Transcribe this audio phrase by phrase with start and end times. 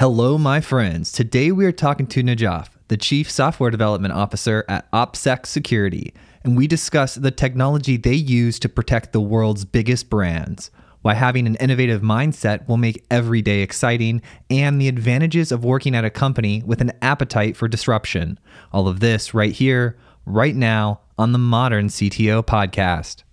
[0.00, 1.12] Hello, my friends.
[1.12, 6.56] Today we are talking to Najaf, the Chief Software Development Officer at OPSEC Security, and
[6.56, 10.70] we discuss the technology they use to protect the world's biggest brands,
[11.02, 15.94] why having an innovative mindset will make every day exciting, and the advantages of working
[15.94, 18.40] at a company with an appetite for disruption.
[18.72, 23.24] All of this right here, right now, on the Modern CTO Podcast.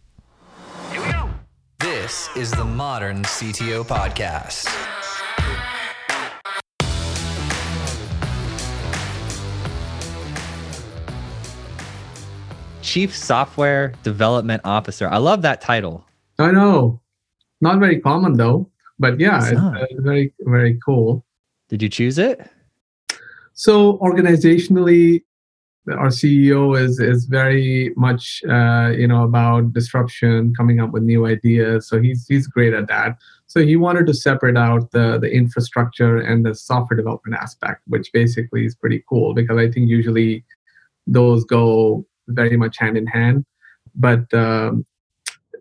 [0.91, 1.29] Here we go.
[1.79, 4.96] This is the Modern CTO Podcast.
[12.87, 15.09] Chief Software Development Officer.
[15.09, 16.05] I love that title.
[16.39, 17.01] I know.
[17.59, 21.25] Not very common though, but yeah, It's it's, uh, very very cool.
[21.67, 22.49] Did you choose it?
[23.51, 25.25] So organizationally,
[25.89, 31.25] our CEO is is very much uh, you know about disruption, coming up with new
[31.25, 31.89] ideas.
[31.89, 33.17] So he's he's great at that.
[33.47, 38.13] So he wanted to separate out the the infrastructure and the software development aspect, which
[38.13, 40.45] basically is pretty cool because I think usually
[41.05, 43.45] those go very much hand in hand.
[43.95, 44.85] But um,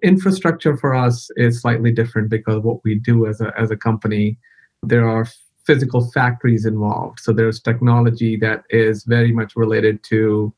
[0.02, 4.38] infrastructure for us is slightly different because what we do as a as a company,
[4.82, 5.26] there are
[5.66, 7.18] physical factories involved.
[7.20, 10.54] So there's technology that is very much related to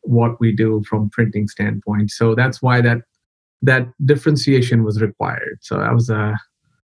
[0.00, 2.10] what we do from printing standpoint.
[2.10, 3.02] So that's why that
[3.62, 5.58] that differentiation was required.
[5.60, 6.38] So that was a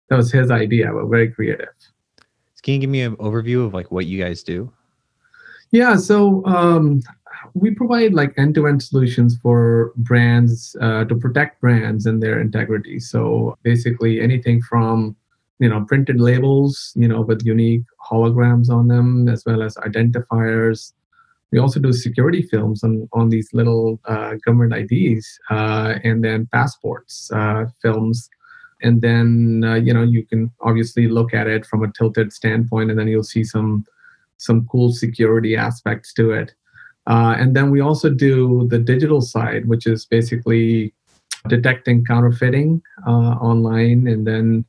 [0.08, 1.68] that was his idea, but very creative.
[2.62, 4.72] Can you give me an overview of like what you guys do?
[5.70, 7.02] Yeah, so um,
[7.54, 13.00] we provide like end-to-end solutions for brands uh, to protect brands and their integrity.
[13.00, 15.16] So basically, anything from
[15.58, 20.92] you know printed labels, you know, with unique holograms on them, as well as identifiers.
[21.50, 26.48] We also do security films on on these little uh, government IDs, uh, and then
[26.52, 28.28] passports uh, films.
[28.82, 32.90] And then uh, you know you can obviously look at it from a tilted standpoint,
[32.90, 33.84] and then you'll see some
[34.36, 36.54] some cool security aspects to it.
[37.08, 40.92] Uh, and then we also do the digital side, which is basically
[41.48, 44.64] detecting counterfeiting uh, online and then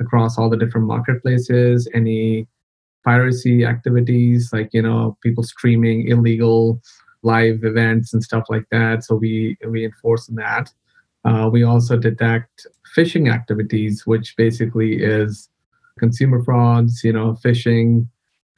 [0.00, 2.46] across all the different marketplaces, any
[3.04, 6.80] piracy activities like, you know, people streaming illegal
[7.22, 9.04] live events and stuff like that.
[9.04, 10.70] So we, we enforce that.
[11.24, 12.66] Uh, we also detect
[12.96, 15.50] phishing activities, which basically is
[15.98, 18.06] consumer frauds, you know, phishing,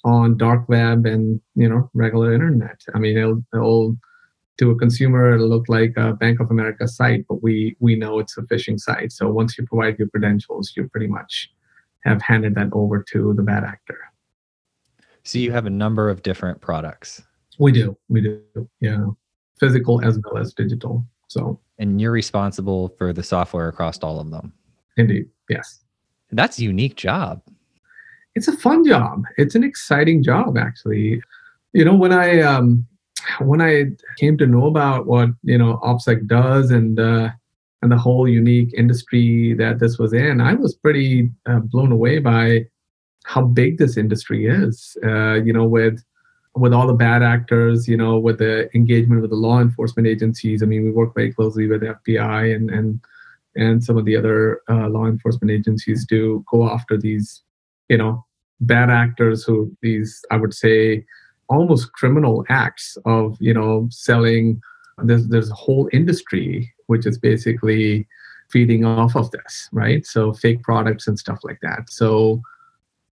[0.04, 2.80] on dark web and you know regular internet.
[2.94, 3.96] I mean, it'll, it'll
[4.58, 8.18] to a consumer it'll look like a Bank of America site, but we we know
[8.18, 9.12] it's a phishing site.
[9.12, 11.50] So once you provide your credentials, you pretty much
[12.04, 13.98] have handed that over to the bad actor.
[15.22, 17.22] So you have a number of different products
[17.58, 18.42] We do, we do,
[18.80, 19.06] yeah,
[19.58, 21.04] physical as well as digital.
[21.28, 24.52] So and you're responsible for the software across all of them.
[24.96, 25.80] indeed, yes.
[26.30, 27.42] That's a unique job.
[28.34, 29.24] It's a fun job.
[29.36, 31.22] It's an exciting job, actually.
[31.72, 32.86] You know, when I um,
[33.40, 33.84] when I
[34.18, 37.30] came to know about what you know OPSEC does and uh,
[37.82, 42.18] and the whole unique industry that this was in, I was pretty uh, blown away
[42.18, 42.66] by
[43.24, 44.96] how big this industry is.
[45.04, 46.02] Uh, you know, with
[46.56, 50.62] with all the bad actors, you know, with the engagement with the law enforcement agencies.
[50.62, 53.00] I mean, we work very closely with FBI and and
[53.56, 57.43] and some of the other uh, law enforcement agencies to go after these
[57.88, 58.24] you know
[58.60, 61.04] bad actors who these i would say
[61.48, 64.60] almost criminal acts of you know selling
[65.02, 68.06] there's there's a whole industry which is basically
[68.50, 70.06] feeding off of this right?
[70.06, 71.90] So fake products and stuff like that.
[71.90, 72.40] So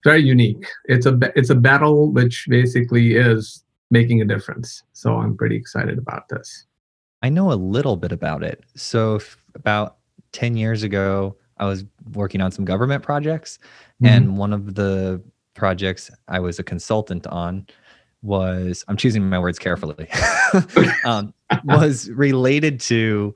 [0.05, 0.67] very unique.
[0.87, 4.83] It's a it's a battle which basically is making a difference.
[4.93, 6.67] So i'm pretty excited about this.
[7.23, 8.65] I know a little bit about it.
[8.77, 9.21] So
[9.55, 9.97] about
[10.33, 13.59] 10 years ago, I was working on some government projects
[14.03, 15.23] and one of the
[15.55, 17.67] projects I was a consultant on
[18.23, 20.09] was I'm choosing my words carefully.
[21.05, 23.35] um, was related to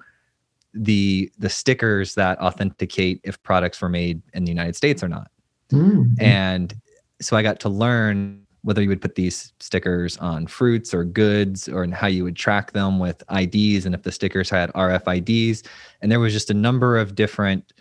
[0.75, 5.31] the the stickers that authenticate if products were made in the United States or not.
[5.71, 6.21] Mhm.
[6.21, 6.75] And
[7.21, 11.69] so I got to learn whether you would put these stickers on fruits or goods
[11.69, 15.67] or in how you would track them with IDs and if the stickers had RFIDs.
[16.00, 17.73] And there was just a number of different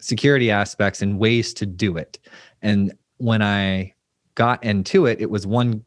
[0.00, 2.18] security aspects and ways to do it.
[2.62, 3.94] And when I
[4.34, 5.84] got into it, it was one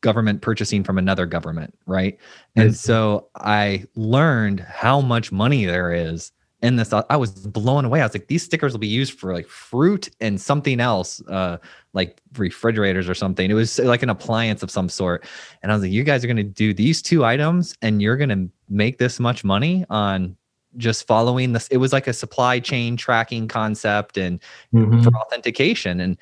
[0.00, 2.18] government purchasing from another government, right?
[2.56, 2.80] And Yes.
[2.80, 6.30] so I learned how much money there is
[6.60, 6.92] in this.
[6.92, 8.00] I was blown away.
[8.00, 11.56] I was like, these stickers will be used for like fruit and something else, uh,
[11.94, 13.50] like refrigerators or something.
[13.50, 15.24] It was like an appliance of some sort.
[15.62, 18.16] And I was like, you guys are going to do these two items and you're
[18.18, 20.36] going to make this much money on
[20.76, 21.68] just following this.
[21.68, 24.40] It was like a supply chain tracking concept and
[24.72, 25.02] Mhm.
[25.04, 26.16] for authentication and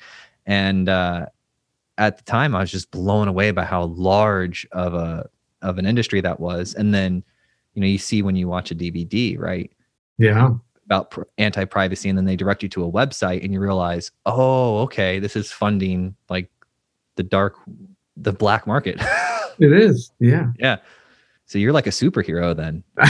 [0.45, 1.25] and uh
[1.97, 5.29] at the time I was just blown away by how large of a
[5.61, 6.73] of an industry that was.
[6.73, 7.23] And then,
[7.73, 9.71] you know, you see when you watch a DVD, right?
[10.17, 10.55] Yeah.
[10.85, 14.79] About pr- anti-privacy, and then they direct you to a website, and you realize, oh,
[14.79, 16.49] okay, this is funding like
[17.15, 17.55] the dark,
[18.17, 18.97] the black market.
[19.59, 20.11] it is.
[20.19, 20.51] Yeah.
[20.59, 20.77] Yeah.
[21.45, 22.83] So you're like a superhero then.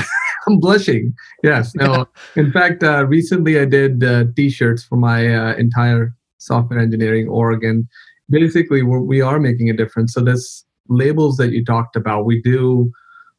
[0.48, 1.14] I'm blushing.
[1.44, 1.74] Yes.
[1.76, 2.08] No.
[2.36, 7.64] In fact, uh, recently I did uh, T-shirts for my uh, entire software engineering org,
[7.64, 7.88] and
[8.30, 10.14] basically we're, we are making a difference.
[10.14, 12.92] So this labels that you talked about, we do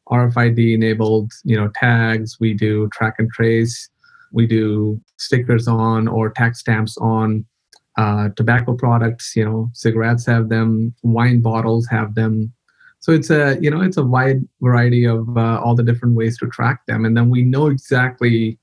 [0.09, 2.37] RFID enabled, you know, tags.
[2.39, 3.89] We do track and trace.
[4.31, 7.45] We do stickers on or tax stamps on
[7.97, 9.35] uh, tobacco products.
[9.35, 10.93] You know, cigarettes have them.
[11.03, 12.53] Wine bottles have them.
[13.05, 16.39] So it's a you know it's a wide variety of uh, all the different ways
[16.39, 18.57] to track them, and then we know exactly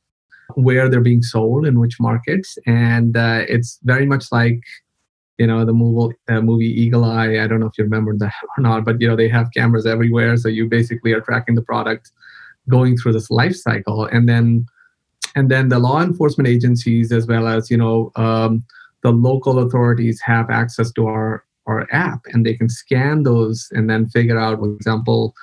[0.55, 4.61] where they're being sold in which markets, and uh, it's very much like
[5.39, 7.39] you know the movie uh, movie Eagle Eye.
[7.39, 9.87] I don't know if you remember that or not, but you know they have cameras
[9.87, 12.11] everywhere, so you basically are tracking the product
[12.69, 14.67] going through this life cycle, and then
[15.37, 18.65] and then the law enforcement agencies as well as you know um,
[19.05, 23.89] the local authorities have access to our our app, and they can scan those and
[23.89, 25.35] then figure out, for example.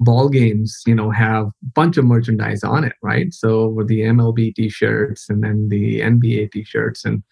[0.00, 3.32] Ball games, you know, have a bunch of merchandise on it, right?
[3.32, 7.22] So with the MLB T-shirts and then the NBA T-shirts, and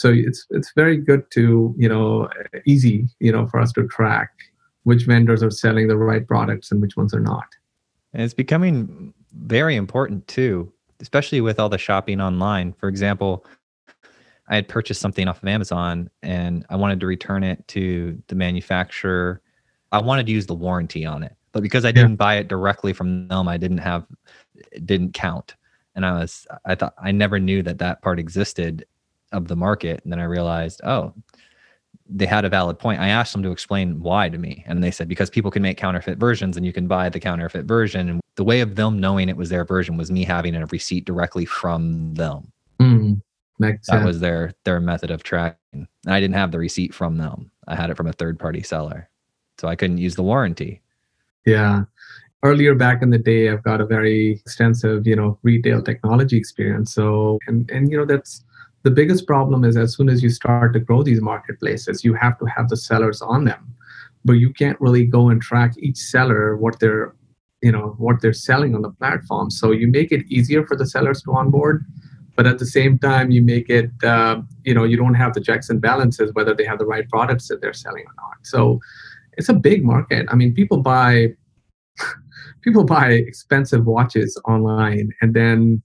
[0.00, 2.28] so it's it's very good to you know
[2.64, 4.30] easy you know for us to track
[4.84, 7.46] which vendors are selling the right products and which ones are not
[8.14, 13.44] and it's becoming very important too especially with all the shopping online for example
[14.50, 18.34] i had purchased something off of amazon and i wanted to return it to the
[18.34, 19.40] manufacturer
[19.92, 22.16] i wanted to use the warranty on it but because i didn't yeah.
[22.16, 24.06] buy it directly from them i didn't have
[24.54, 25.56] it didn't count
[25.94, 28.84] and i was i thought i never knew that that part existed
[29.32, 30.00] of the market.
[30.02, 31.14] And then I realized, oh,
[32.08, 33.00] they had a valid point.
[33.00, 34.64] I asked them to explain why to me.
[34.66, 37.66] And they said, because people can make counterfeit versions and you can buy the counterfeit
[37.66, 38.08] version.
[38.08, 41.04] And the way of them knowing it was their version was me having a receipt
[41.04, 42.52] directly from them.
[42.80, 43.22] Mm,
[43.60, 44.04] that sense.
[44.04, 45.58] was their their method of tracking.
[45.72, 47.50] And I didn't have the receipt from them.
[47.68, 49.08] I had it from a third party seller.
[49.58, 50.82] So I couldn't use the warranty.
[51.46, 51.84] Yeah.
[52.42, 56.94] Earlier back in the day, I've got a very extensive, you know, retail technology experience.
[56.94, 58.44] So and and you know that's
[58.82, 62.38] the biggest problem is as soon as you start to grow these marketplaces, you have
[62.38, 63.74] to have the sellers on them,
[64.24, 67.14] but you can't really go and track each seller what they're,
[67.62, 69.50] you know, what they're selling on the platform.
[69.50, 71.84] So you make it easier for the sellers to onboard,
[72.40, 75.42] but at the same time you make it, uh, you know, you don't have the
[75.42, 78.38] checks and balances whether they have the right products that they're selling or not.
[78.44, 78.80] So
[79.34, 80.26] it's a big market.
[80.30, 81.34] I mean, people buy
[82.62, 85.82] people buy expensive watches online and then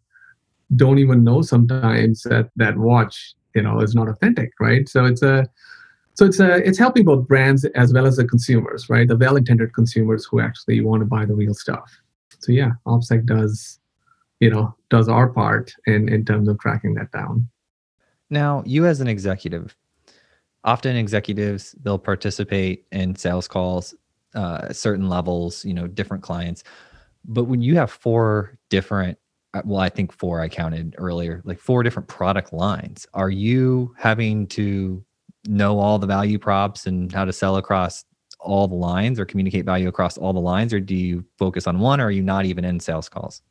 [0.77, 5.23] don't even know sometimes that that watch you know is not authentic right so it's
[5.23, 5.45] a
[6.13, 9.73] so it's a it's helping both brands as well as the consumers right the well-intended
[9.73, 11.91] consumers who actually want to buy the real stuff
[12.39, 13.79] so yeah opsec does
[14.39, 17.47] you know does our part in in terms of tracking that down
[18.29, 19.75] now you as an executive
[20.63, 23.93] often executives they'll participate in sales calls
[24.33, 26.63] uh, certain levels you know different clients
[27.23, 29.17] but when you have four different
[29.55, 33.07] uh, well, I think four I counted earlier, like four different product lines.
[33.13, 35.03] Are you having to
[35.47, 38.03] know all the value props and how to sell across
[38.39, 41.79] all the lines or communicate value across all the lines, or do you focus on
[41.79, 43.41] one, or are you not even in sales calls?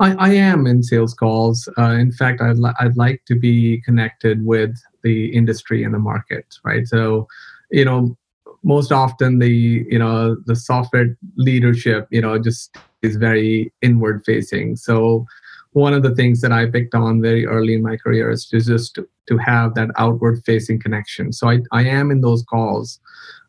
[0.00, 1.68] I, I am in sales calls.
[1.78, 5.98] Uh, in fact, I'd, li- I'd like to be connected with the industry and the
[5.98, 6.86] market, right?
[6.86, 7.26] So,
[7.70, 8.16] you know,
[8.62, 14.76] most often the you know the software leadership you know just is very inward facing
[14.76, 15.26] so
[15.72, 18.60] one of the things that i picked on very early in my career is to
[18.60, 18.94] just
[19.26, 23.00] to, have that outward facing connection so I, I am in those calls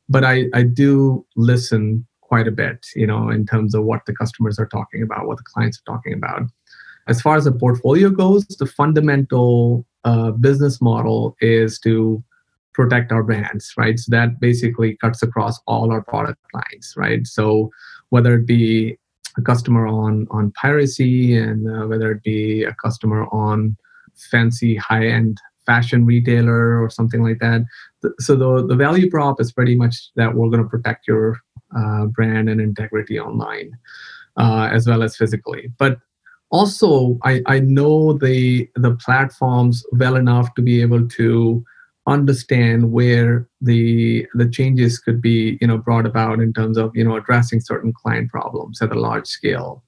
[0.07, 4.15] but i i do listen quite a bit you know in terms of what the
[4.21, 6.43] customers are talking about what the clients are talking about
[7.13, 12.23] as far as the portfolio goes the fundamental uh, business model is to
[12.73, 13.97] protect our brands, right?
[13.99, 17.25] So that basically cuts across all our product lines, right?
[17.25, 17.69] So
[18.09, 18.97] whether it be
[19.37, 23.75] a customer on on piracy and uh, whether it be a customer on
[24.31, 27.61] fancy high end fashion retailer or something like that.
[28.19, 31.37] So the the value prop is pretty much that we're going to protect your
[32.07, 33.71] brand and integrity online
[34.37, 35.99] uh, as well as physically, but
[36.51, 41.63] also I, I know the the platforms well enough to be able to
[42.05, 47.03] understand where the the changes could be you know brought about in terms of you
[47.03, 49.81] know addressing certain client problems at a large scale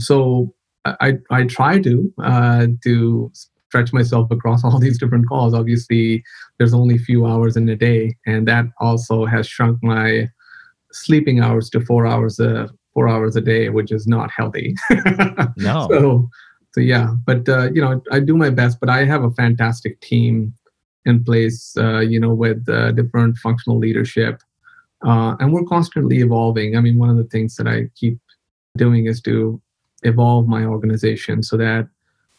[0.00, 0.52] so
[0.84, 3.30] i i try to uh, to
[3.72, 5.54] stretch myself across all these different calls.
[5.54, 6.22] Obviously,
[6.58, 10.28] there's only a few hours in a day, and that also has shrunk my
[10.92, 14.74] sleeping hours to four hours a four hours a day, which is not healthy.
[15.56, 15.88] no.
[15.90, 16.28] So,
[16.72, 18.80] so yeah, but uh, you know, I do my best.
[18.80, 20.54] But I have a fantastic team
[21.04, 21.74] in place.
[21.76, 24.42] Uh, you know, with uh, different functional leadership,
[25.04, 26.76] uh, and we're constantly evolving.
[26.76, 28.18] I mean, one of the things that I keep
[28.76, 29.60] doing is to
[30.02, 31.88] evolve my organization so that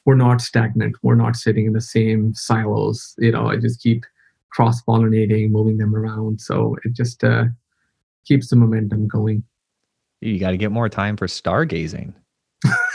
[0.06, 0.96] we're not stagnant.
[1.02, 3.16] We're not sitting in the same silos.
[3.18, 4.04] You know, I just keep
[4.52, 6.42] cross pollinating, moving them around.
[6.42, 7.46] So it just uh,
[8.26, 9.44] keeps the momentum going.
[10.22, 12.14] You got to get more time for stargazing.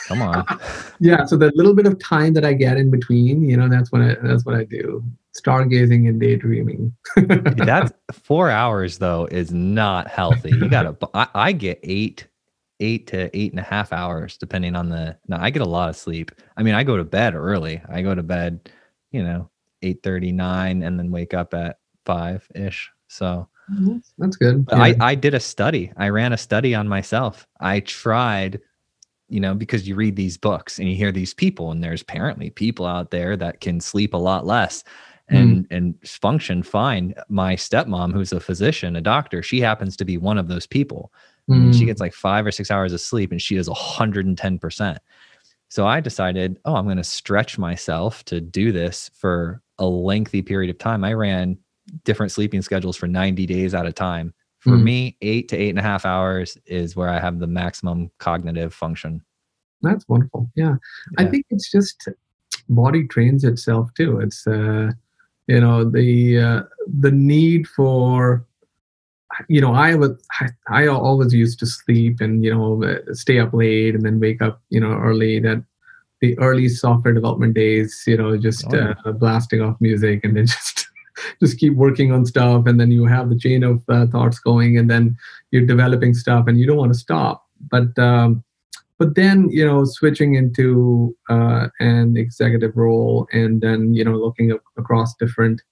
[0.06, 0.46] Come on.
[1.00, 1.24] yeah.
[1.26, 4.00] So the little bit of time that I get in between, you know, that's what
[4.00, 5.04] I that's what I do.
[5.38, 6.94] Stargazing and daydreaming.
[7.56, 10.50] that's four hours though is not healthy.
[10.50, 10.96] You gotta.
[11.14, 12.26] I, I get eight
[12.80, 15.16] eight to eight and a half hours, depending on the.
[15.28, 16.32] No, I get a lot of sleep.
[16.56, 17.82] I mean, I go to bed early.
[17.88, 18.70] I go to bed,
[19.12, 19.50] you know,
[19.82, 22.90] eight thirty nine, and then wake up at five ish.
[23.08, 23.48] So
[24.18, 24.66] that's good.
[24.68, 24.78] Yeah.
[24.78, 25.92] I I did a study.
[25.96, 27.46] I ran a study on myself.
[27.60, 28.60] I tried.
[29.30, 32.48] You know, because you read these books and you hear these people, and there's apparently
[32.48, 34.84] people out there that can sleep a lot less
[35.28, 35.76] and mm.
[35.76, 37.14] and function fine.
[37.28, 41.12] My stepmom, who's a physician, a doctor, she happens to be one of those people.
[41.48, 41.76] Mm.
[41.76, 44.98] She gets like five or six hours of sleep and she does 110%.
[45.68, 50.42] So I decided, oh, I'm going to stretch myself to do this for a lengthy
[50.42, 51.04] period of time.
[51.04, 51.58] I ran
[52.04, 54.34] different sleeping schedules for 90 days at a time.
[54.60, 54.82] For mm.
[54.82, 58.74] me, eight to eight and a half hours is where I have the maximum cognitive
[58.74, 59.22] function.
[59.82, 60.50] That's wonderful.
[60.56, 60.76] Yeah.
[61.12, 61.24] yeah.
[61.24, 62.08] I think it's just
[62.68, 64.18] body trains itself too.
[64.20, 64.90] It's, uh,
[65.46, 66.62] you know, the, uh,
[67.00, 68.44] the need for
[69.48, 69.94] you know, I
[70.40, 74.42] I, I always used to sleep and you know stay up late and then wake
[74.42, 75.38] up you know early.
[75.38, 75.62] That
[76.20, 78.94] the early software development days, you know, just oh.
[79.04, 80.88] uh, blasting off music and then just
[81.40, 84.76] just keep working on stuff and then you have the chain of uh, thoughts going
[84.78, 85.16] and then
[85.50, 87.46] you're developing stuff and you don't want to stop.
[87.70, 88.44] But um,
[88.98, 94.52] but then you know switching into uh, an executive role and then you know looking
[94.76, 95.62] across different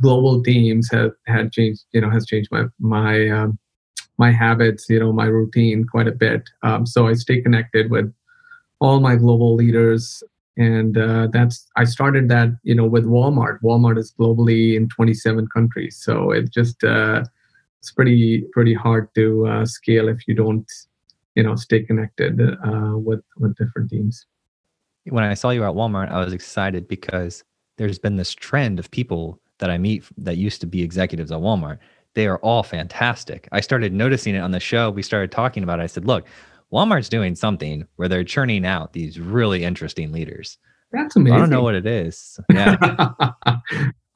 [0.00, 3.58] global teams have had changed you know has changed my my um,
[4.18, 8.12] my habits you know my routine quite a bit um, so i stay connected with
[8.80, 10.22] all my global leaders
[10.56, 15.46] and uh, that's i started that you know with walmart walmart is globally in 27
[15.48, 17.22] countries so it just uh,
[17.78, 20.70] it's pretty pretty hard to uh, scale if you don't
[21.34, 24.26] you know stay connected uh, with with different teams
[25.04, 27.44] when i saw you at walmart i was excited because
[27.80, 31.38] there's been this trend of people that I meet that used to be executives at
[31.38, 31.78] Walmart,
[32.14, 33.48] they are all fantastic.
[33.52, 34.90] I started noticing it on the show.
[34.90, 35.84] We started talking about it.
[35.84, 36.26] I said, look,
[36.72, 40.58] Walmart's doing something where they're churning out these really interesting leaders.
[40.92, 41.36] That's amazing.
[41.36, 42.38] I don't know what it is.
[42.52, 42.76] Yeah.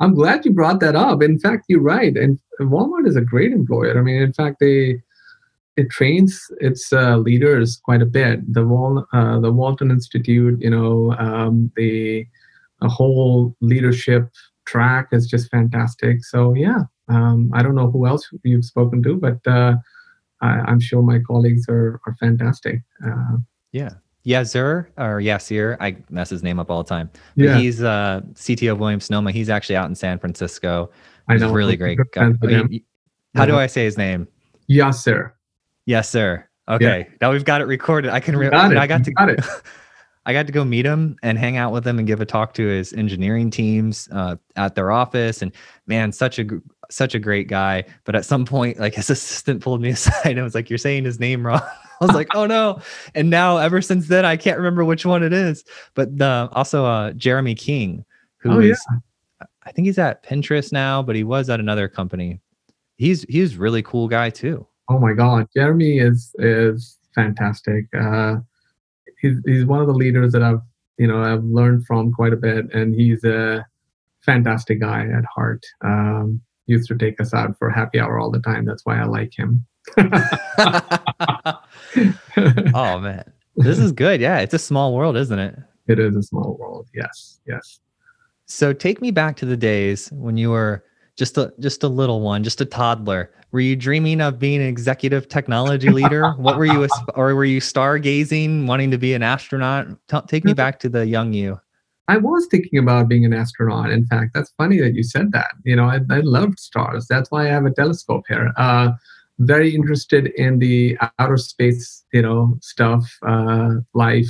[0.01, 1.23] I'm glad you brought that up.
[1.23, 2.17] In fact, you're right.
[2.17, 3.97] And Walmart is a great employer.
[3.97, 5.01] I mean, in fact, they
[5.77, 8.41] it trains its uh, leaders quite a bit.
[8.53, 12.27] The Wal, uh, the Walton Institute, you know, um, the
[12.83, 14.29] a whole leadership
[14.67, 16.25] track is just fantastic.
[16.25, 19.77] So yeah, um, I don't know who else you've spoken to, but uh,
[20.45, 22.83] I, am sure my colleagues are are fantastic.
[23.05, 23.39] Uh,
[23.73, 23.91] yeah.
[24.27, 27.11] Yazir or Yasir, I mess his name up all the time.
[27.37, 27.59] But yeah.
[27.59, 29.33] he's uh, CTO of Williams Sonoma.
[29.33, 30.91] He's actually out in San Francisco.
[31.31, 31.53] He's I know.
[31.53, 32.33] really great guy.
[33.35, 34.27] How do I say his name?
[34.71, 35.33] Yasir.
[35.85, 36.49] Yes, sir.
[36.69, 37.01] Okay.
[37.01, 37.17] Yeah.
[37.21, 38.11] Now we've got it recorded.
[38.11, 38.37] I can.
[38.37, 39.13] Re- got I got to.
[39.13, 39.45] Got it.
[40.27, 42.55] I got to go meet him and hang out with him and give a talk
[42.55, 45.43] to his engineering teams uh, at their office.
[45.43, 45.53] And
[45.87, 46.47] man, such a
[46.91, 47.85] such a great guy.
[48.05, 51.05] But at some point, like his assistant pulled me aside and was like, "You're saying
[51.05, 51.61] his name wrong."
[52.01, 52.81] I was like, "Oh no!"
[53.15, 55.65] And now, ever since then, I can't remember which one it is.
[55.95, 58.05] But uh, also, uh, Jeremy King,
[58.39, 59.47] who oh, is, yeah.
[59.65, 62.41] I think he's at Pinterest now, but he was at another company.
[62.97, 64.67] He's he's really cool guy too.
[64.89, 67.87] Oh my God, Jeremy is is fantastic.
[67.99, 68.37] Uh,
[69.25, 70.61] he's he's one of the leaders that I've
[70.99, 73.67] you know I've learned from quite a bit, and he's a
[74.21, 75.65] fantastic guy at heart.
[75.83, 78.65] Um, used to take us out for happy hour all the time.
[78.65, 79.67] That's why I like him.
[82.75, 83.25] oh man,
[83.57, 84.21] this is good.
[84.21, 85.57] Yeah, it's a small world, isn't it?
[85.89, 86.89] It is a small world.
[86.95, 87.81] Yes, yes.
[88.47, 90.85] So take me back to the days when you were
[91.17, 93.31] just a just a little one, just a toddler.
[93.53, 96.33] Were you dreaming of being an executive technology leader?
[96.33, 99.87] what were you, or were you stargazing, wanting to be an astronaut?
[100.09, 101.61] T- take me back to the young you.
[102.09, 103.91] I was thinking about being an astronaut.
[103.91, 105.53] In fact, that's funny that you said that.
[105.65, 107.07] You know, I, I loved stars.
[107.09, 108.53] That's why I have a telescope here.
[108.57, 108.91] Uh,
[109.39, 114.29] very interested in the outer space, you know, stuff, uh, life.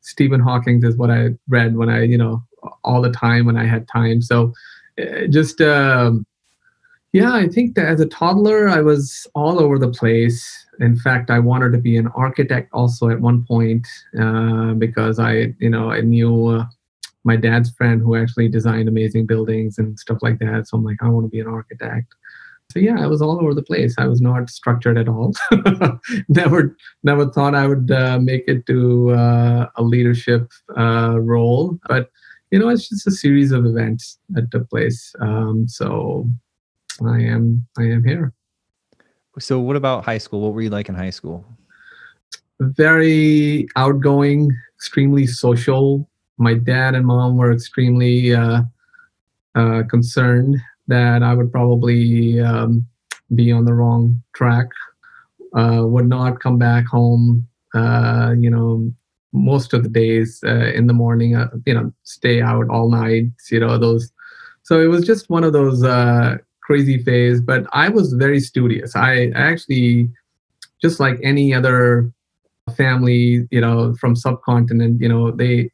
[0.00, 2.42] Stephen Hawking is what I read when I, you know,
[2.84, 4.22] all the time when I had time.
[4.22, 4.52] So
[5.30, 6.26] just um,
[7.12, 10.66] yeah, I think that as a toddler, I was all over the place.
[10.80, 13.86] In fact, I wanted to be an architect also at one point
[14.18, 16.64] uh, because I, you know, I knew uh,
[17.24, 20.68] my dad's friend who actually designed amazing buildings and stuff like that.
[20.68, 22.14] So I'm like, I want to be an architect.
[22.70, 23.94] So yeah, I was all over the place.
[23.98, 25.34] I was not structured at all.
[26.28, 32.08] never, never thought I would uh, make it to uh, a leadership uh, role, but
[32.52, 35.14] you know, it's just a series of events that took place.
[35.20, 36.28] Um, so
[37.04, 38.34] I am I am here.
[39.38, 40.42] So what about high school?
[40.42, 41.46] What were you like in high school?
[42.60, 46.08] Very outgoing, extremely social.
[46.36, 48.62] My dad and mom were extremely uh,
[49.54, 52.86] uh, concerned that I would probably um,
[53.34, 54.66] be on the wrong track.
[55.56, 57.48] Uh, would not come back home.
[57.74, 58.92] Uh, you know,
[59.32, 61.36] most of the days uh, in the morning.
[61.36, 63.24] Uh, you know, stay out all night.
[63.50, 64.10] You know those.
[64.62, 65.82] So it was just one of those
[66.62, 68.94] crazy phase, but I was very studious.
[68.94, 70.08] I actually,
[70.80, 72.12] just like any other
[72.76, 75.70] family, you know, from subcontinent, you know, they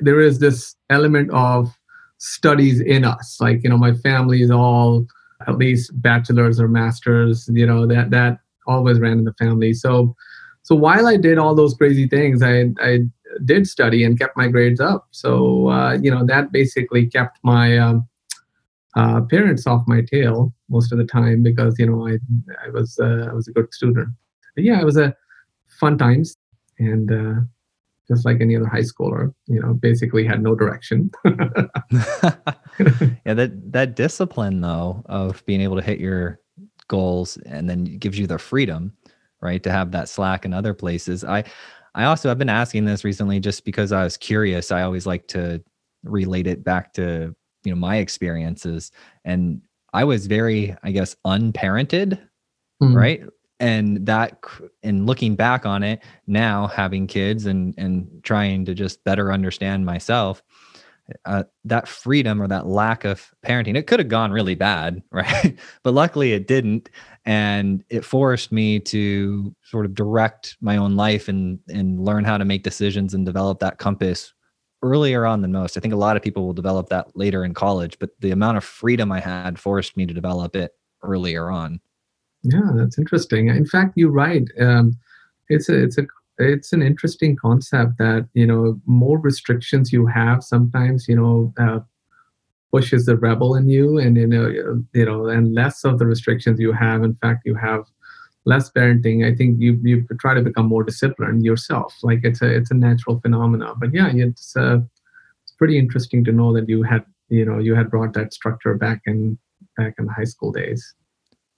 [0.00, 1.72] there is this element of
[2.18, 3.38] studies in us.
[3.40, 5.06] Like, you know, my family is all
[5.46, 7.48] at least bachelors or masters.
[7.52, 9.72] You know, that that always ran in the family.
[9.72, 10.14] So,
[10.68, 12.98] so while I did all those crazy things, I I
[13.46, 15.08] did study and kept my grades up.
[15.12, 18.06] So, uh, you know, that basically kept my um,
[18.94, 22.18] uh, parents off my tail most of the time because you know I
[22.62, 24.08] I was uh, I was a good student.
[24.54, 25.16] But yeah, it was a
[25.80, 26.36] fun times
[26.78, 27.40] and uh,
[28.06, 31.10] just like any other high schooler, you know, basically had no direction.
[31.24, 31.32] yeah,
[33.32, 36.40] that that discipline though of being able to hit your
[36.88, 38.92] goals and then gives you the freedom,
[39.40, 41.24] right, to have that slack in other places.
[41.24, 41.44] I
[41.94, 44.70] I also have been asking this recently just because I was curious.
[44.70, 45.62] I always like to
[46.04, 48.92] relate it back to you know my experiences
[49.24, 49.60] and
[49.92, 52.18] i was very i guess unparented
[52.82, 52.94] mm.
[52.94, 53.22] right
[53.60, 54.38] and that
[54.82, 59.84] and looking back on it now having kids and and trying to just better understand
[59.84, 60.42] myself
[61.24, 65.58] uh, that freedom or that lack of parenting it could have gone really bad right
[65.82, 66.90] but luckily it didn't
[67.28, 72.38] and it forced me to sort of direct my own life and and learn how
[72.38, 74.32] to make decisions and develop that compass
[74.82, 75.76] earlier on than most.
[75.76, 78.56] I think a lot of people will develop that later in college, but the amount
[78.56, 81.80] of freedom I had forced me to develop it earlier on.
[82.44, 83.48] Yeah, that's interesting.
[83.48, 84.48] In fact, you're right.
[84.58, 84.96] Um,
[85.50, 86.06] it's a it's a
[86.38, 91.80] it's an interesting concept that you know more restrictions you have sometimes you know uh,
[92.70, 94.48] pushes the rebel in you, and you know
[94.92, 97.02] you know and less of the restrictions you have.
[97.02, 97.84] In fact, you have
[98.44, 99.30] less parenting.
[99.30, 101.94] I think you you try to become more disciplined yourself.
[102.02, 104.78] Like it's a it's a natural phenomena but yeah it's uh,
[105.44, 108.74] it's pretty interesting to know that you had you know you had brought that structure
[108.74, 109.38] back in
[109.76, 110.94] back in high school days.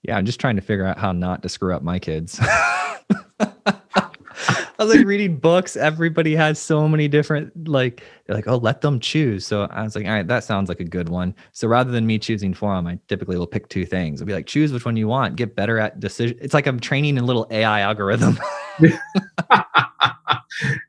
[0.03, 2.39] Yeah i'm just trying to figure out how not to screw up my kids
[4.81, 5.77] I was like reading books.
[5.77, 9.45] Everybody has so many different like they're like, oh, let them choose.
[9.45, 11.35] So I was like, all right, that sounds like a good one.
[11.51, 14.21] So rather than me choosing for them, I typically will pick two things.
[14.21, 16.35] I'll be like, choose which one you want, get better at decision.
[16.41, 18.39] It's like I'm training a little AI algorithm.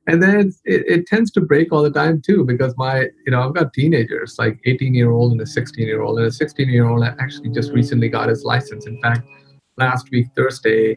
[0.07, 3.43] and then it, it tends to break all the time too because my you know
[3.43, 6.69] i've got teenagers like 18 year old and a 16 year old and a 16
[6.69, 9.27] year old actually just recently got his license in fact
[9.77, 10.97] last week thursday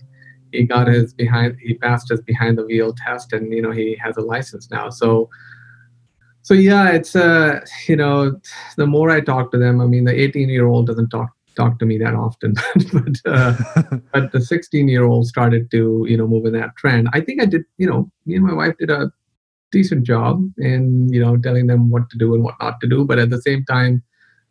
[0.55, 3.95] he got his behind he passed his behind the wheel test and you know he
[4.03, 4.89] has a license now.
[4.89, 5.29] So
[6.45, 8.39] so yeah it's uh you know
[8.77, 11.79] the more i talk to them i mean the 18 year old doesn't talk talk
[11.79, 12.53] to me that often
[12.93, 13.55] but uh,
[14.13, 17.09] but the 16 year old started to you know move in that trend.
[17.13, 19.11] I think i did you know me and my wife did a
[19.71, 23.03] decent job in you know telling them what to do and what not to do
[23.03, 24.03] but at the same time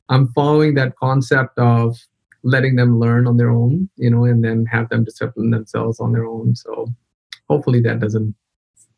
[0.09, 1.97] i'm following that concept of
[2.45, 6.13] letting them learn on their own, you know, and then have them discipline themselves on
[6.13, 6.55] their own.
[6.55, 6.87] So
[7.49, 8.35] hopefully that doesn't,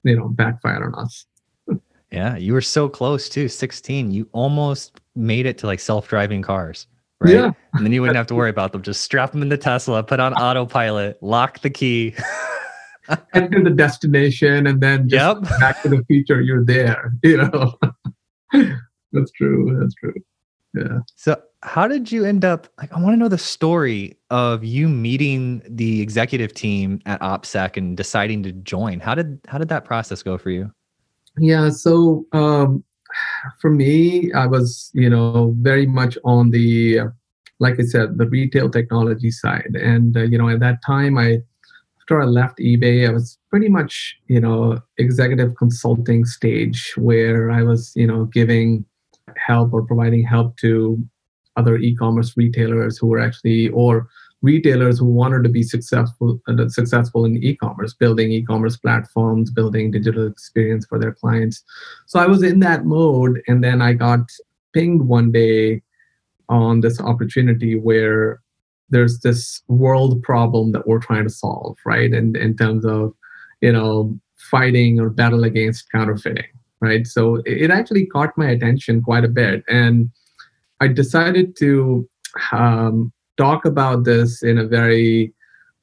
[0.02, 1.26] you know, backfire on us.
[2.10, 3.48] yeah, you were so close too.
[3.48, 6.88] 16, you almost made it to like self-driving cars,
[7.20, 7.34] right?
[7.34, 7.52] Yeah.
[7.72, 8.82] And then you wouldn't have to worry about them.
[8.82, 12.14] Just strap them in the Tesla, put on autopilot, lock the key.
[13.32, 15.60] and to the destination and then just yep.
[15.60, 17.78] back to the future, you're there, you know.
[19.12, 19.78] that's true.
[19.80, 20.14] That's true.
[20.74, 20.98] Yeah.
[21.14, 24.88] So how did you end up like i want to know the story of you
[24.88, 29.00] meeting the executive team at opsec and deciding to join.
[29.00, 30.72] How did how did that process go for you?
[31.38, 32.84] Yeah so um,
[33.60, 37.00] for me i was you know very much on the
[37.58, 39.74] like i said the retail technology side.
[39.74, 41.38] And uh, you know at that time i
[42.00, 47.62] after i left ebay i was pretty much you know executive consulting stage where i
[47.62, 48.84] was you know giving
[49.36, 51.04] help or providing help to
[51.56, 54.08] other e-commerce retailers who were actually or
[54.42, 60.26] retailers who wanted to be successful uh, successful in e-commerce building e-commerce platforms building digital
[60.26, 61.64] experience for their clients.
[62.06, 64.20] So i was in that mode and then i got
[64.74, 65.82] pinged one day
[66.48, 68.40] on this opportunity where
[68.90, 72.12] there's this world problem that we're trying to solve right?
[72.12, 73.14] And in terms of
[73.62, 77.06] you know fighting or battle against counterfeiting right?
[77.06, 79.64] So it actually caught my attention quite a bit.
[79.68, 80.10] And
[80.80, 82.08] i decided to
[82.52, 85.32] um, talk about this in a very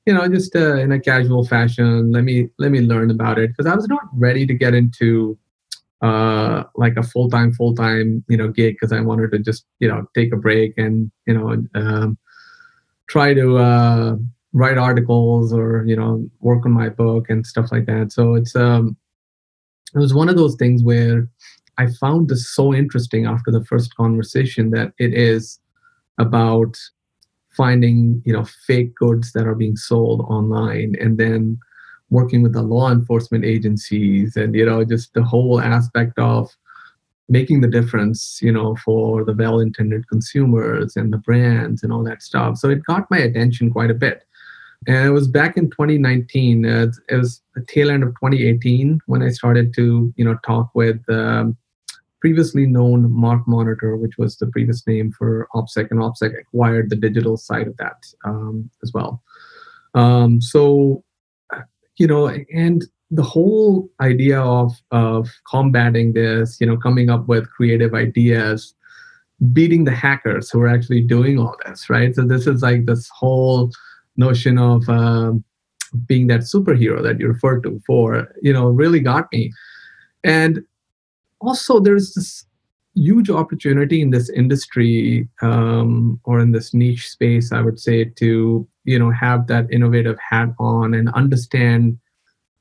[0.05, 2.11] you know just uh, in a casual fashion.
[2.11, 5.37] Let me let me learn about it because i was not ready to get into
[6.01, 10.05] uh, like a full-time full-time you know gig because i wanted to just you know
[10.13, 12.17] take a break and you know um,
[13.07, 14.17] try to uh,
[14.53, 18.11] write articles or you know work on my book and stuff like that.
[18.11, 18.95] So it's um
[19.95, 21.27] it was one of those things where
[21.77, 25.59] i found this so interesting after the first conversation that it is
[26.17, 26.77] about
[27.49, 31.57] finding you know fake goods that are being sold online and then
[32.09, 36.49] working with the law enforcement agencies and you know just the whole aspect of
[37.29, 42.21] making the difference you know for the well-intended consumers and the brands and all that
[42.21, 42.57] stuff.
[42.57, 44.23] So it got my attention quite a bit.
[44.85, 49.23] And it was back in 2019 uh, it was the tail end of 2018 when
[49.23, 51.55] i started to you know talk with um,
[52.23, 57.35] previously known MarkMonitor, which was the previous name for OPSEC, and OPSEC acquired the digital
[57.35, 59.21] side of that um, as well.
[59.93, 61.03] Um, so,
[61.97, 67.51] you know, and the whole idea of of combating this, you know, coming up with
[67.51, 68.73] creative ideas,
[69.51, 72.15] beating the hackers who are actually doing all this, right?
[72.15, 73.69] So this is like this whole
[74.15, 75.43] notion of um,
[76.07, 79.51] being that superhero that you referred to for, you know, really got me.
[80.23, 80.63] And
[81.43, 82.45] also there's this
[82.95, 88.67] huge opportunity in this industry um, or in this niche space i would say to
[88.83, 91.97] you know have that innovative hat on and understand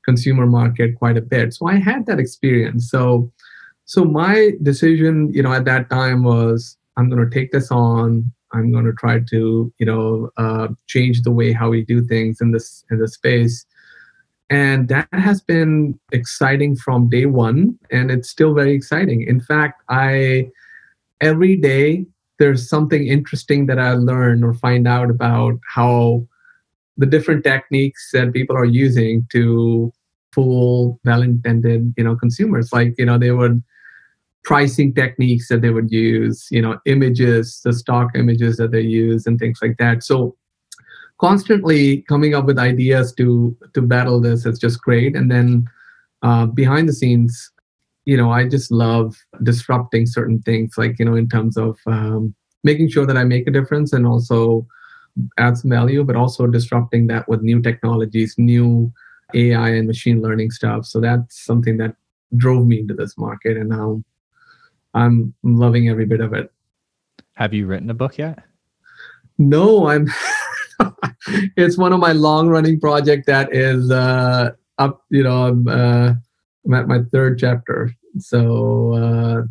[0.03, 1.53] consumer market quite a bit.
[1.53, 2.89] So i had that experience.
[2.89, 3.31] So
[3.85, 8.31] so my decision you know at that time was i'm going to take this on.
[8.53, 12.39] I'm going to try to you know uh, change the way how we do things
[12.39, 13.65] in this in this space
[14.53, 19.25] and that has been exciting from day one and it's still very exciting.
[19.33, 20.49] In fact i
[21.21, 22.05] every day
[22.39, 26.25] there's something interesting that i learn or find out about how
[26.97, 29.91] the different techniques that people are using to
[30.33, 32.71] fool well-intended you know consumers.
[32.73, 33.63] Like you know they would
[34.43, 39.25] pricing techniques that they would use you know images the stock images that they use
[39.25, 40.03] and things like that.
[40.03, 40.35] So
[41.19, 44.45] constantly coming up with ideas to to battle this.
[44.45, 45.15] Is just great.
[45.15, 45.67] And then
[46.21, 47.51] uh, behind the scenes
[48.05, 52.35] you know i just love disrupting certain things like you know in terms of um,
[52.63, 54.67] making sure that i make a difference and also
[55.37, 58.91] add some value but also disrupting that with new technologies new
[59.33, 60.85] ai and machine learning stuff.
[60.85, 61.95] So that's something that
[62.37, 64.03] drove me into this market and now
[64.93, 66.51] i'm loving every bit of it.
[67.33, 68.39] Have you written a book yet?
[69.37, 70.07] No i'm
[71.57, 75.03] it's one of my long running project that is uh, up.
[75.09, 76.13] You know, I'm, uh,
[76.65, 79.43] I'm at my third chapter, so uh,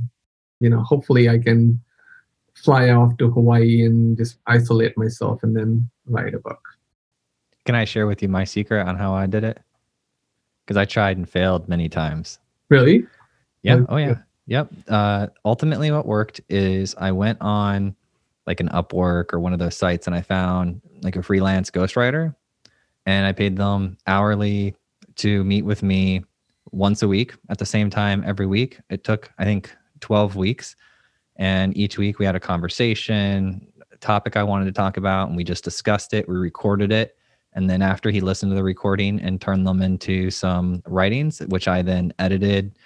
[0.61, 1.80] you know, hopefully I can
[2.54, 6.61] fly off to Hawaii and just isolate myself and then write a book.
[7.64, 9.61] Can I share with you my secret on how I did it?
[10.64, 12.38] Because I tried and failed many times.
[12.68, 13.06] Really?
[13.62, 13.80] Yeah.
[13.88, 14.14] Oh yeah.
[14.46, 14.72] Yep.
[14.88, 17.94] Uh, ultimately, what worked is I went on
[18.46, 22.35] like an Upwork or one of those sites and I found like a freelance ghostwriter
[23.07, 24.74] and I paid them hourly
[25.16, 26.24] to meet with me
[26.70, 28.81] once a week at the same time every week.
[28.90, 30.76] It took, I think, 12 weeks.
[31.37, 35.37] And each week we had a conversation, a topic I wanted to talk about, and
[35.37, 36.28] we just discussed it.
[36.28, 37.16] We recorded it.
[37.55, 41.68] And then after he listened to the recording and turned them into some writings, which
[41.68, 42.78] I then edited,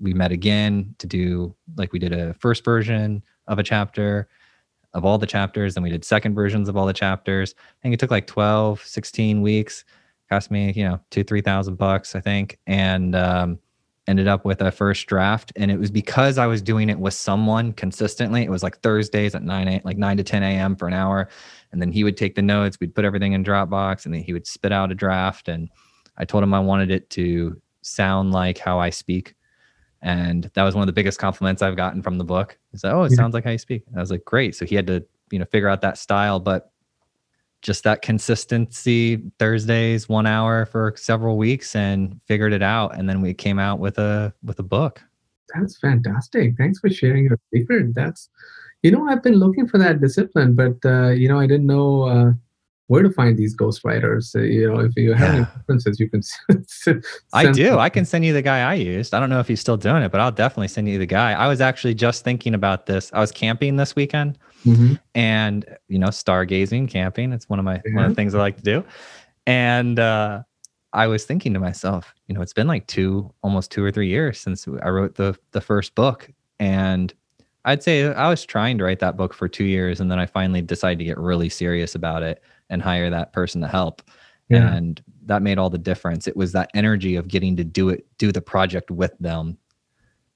[0.00, 4.28] we met again to do like we did a first version of a chapter
[4.96, 5.76] of all the chapters.
[5.76, 7.54] and we did second versions of all the chapters.
[7.58, 9.84] I think it took like 12, 16 weeks.
[10.30, 12.58] Cost me, you know, two, 3,000 bucks, I think.
[12.66, 13.58] And um,
[14.08, 15.52] ended up with a first draft.
[15.54, 18.42] And it was because I was doing it with someone consistently.
[18.42, 20.74] It was like Thursdays at 9, 8, like 9 to 10 a.m.
[20.76, 21.28] for an hour.
[21.72, 22.78] And then he would take the notes.
[22.80, 25.48] We'd put everything in Dropbox and then he would spit out a draft.
[25.48, 25.68] And
[26.16, 29.35] I told him I wanted it to sound like how I speak
[30.06, 32.56] and that was one of the biggest compliments I've gotten from the book.
[32.72, 33.82] Is that, oh, it sounds like how you speak.
[33.88, 34.54] And I was like, great.
[34.54, 36.70] So he had to, you know, figure out that style, but
[37.60, 42.96] just that consistency Thursdays, one hour for several weeks and figured it out.
[42.96, 45.02] And then we came out with a, with a book.
[45.52, 46.54] that's fantastic.
[46.56, 47.92] Thanks for sharing your secret.
[47.92, 48.28] That's,
[48.84, 52.02] you know, I've been looking for that discipline, but uh, you know, I didn't know
[52.02, 52.32] uh,
[52.88, 54.34] where to find these ghostwriters.
[54.34, 55.36] Uh, you know, if you have yeah.
[55.36, 56.22] any preferences, you can.
[57.32, 57.70] I do.
[57.70, 57.78] Them.
[57.78, 59.14] I can send you the guy I used.
[59.14, 61.32] I don't know if he's still doing it, but I'll definitely send you the guy.
[61.32, 63.10] I was actually just thinking about this.
[63.12, 64.94] I was camping this weekend, mm-hmm.
[65.14, 67.32] and you know, stargazing, camping.
[67.32, 67.94] It's one of my yeah.
[67.94, 68.84] one of the things I like to do,
[69.46, 69.98] and.
[69.98, 70.42] uh
[70.92, 74.08] I was thinking to myself, you know, it's been like two, almost two or three
[74.08, 77.12] years since I wrote the the first book, and
[77.66, 80.24] I'd say I was trying to write that book for two years, and then I
[80.24, 84.02] finally decided to get really serious about it and hire that person to help,
[84.48, 84.74] yeah.
[84.74, 86.26] and that made all the difference.
[86.26, 89.58] It was that energy of getting to do it, do the project with them,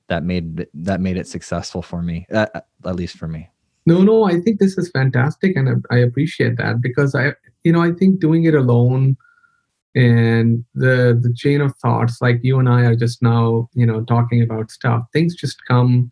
[0.09, 3.49] that made that made it successful for me, at, at least for me.
[3.87, 7.33] No, no, I think this is fantastic, and I appreciate that because I,
[7.65, 9.17] you know, I think doing it alone
[9.95, 14.05] and the the chain of thoughts like you and i are just now you know
[14.05, 16.11] talking about stuff things just come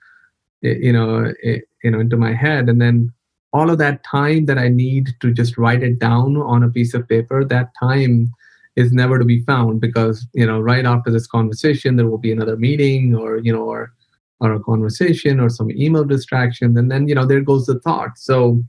[0.63, 3.13] you know you know into my head and then
[3.53, 6.95] all of that time that i need to just write it down on a piece
[6.95, 8.31] of paper that time
[8.77, 12.33] is never to be found because you know right after this conversation there will be
[12.33, 13.93] another meeting or you know or
[14.41, 16.77] or a conversation or some email distraction.
[16.77, 18.17] And then you know there goes the thought.
[18.17, 18.63] So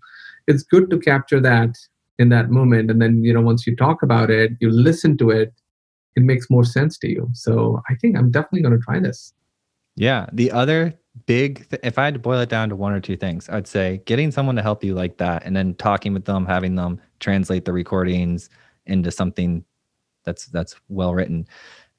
[0.48, 1.76] it's good to capture that
[2.18, 2.89] in that moment.
[2.89, 5.54] And then you know once you talk about it you listen to it
[6.15, 7.30] it makes more sense to you.
[7.34, 9.34] So i think i'm definitely going to try this.
[9.96, 10.28] Yeah.
[10.34, 10.94] The other
[11.25, 13.67] big th- if i had to boil it down to one or two things i'd
[13.67, 16.99] say getting someone to help you like that and then talking with them having them
[17.19, 18.49] translate the recordings
[18.86, 19.63] into something
[20.23, 21.45] that's that's well written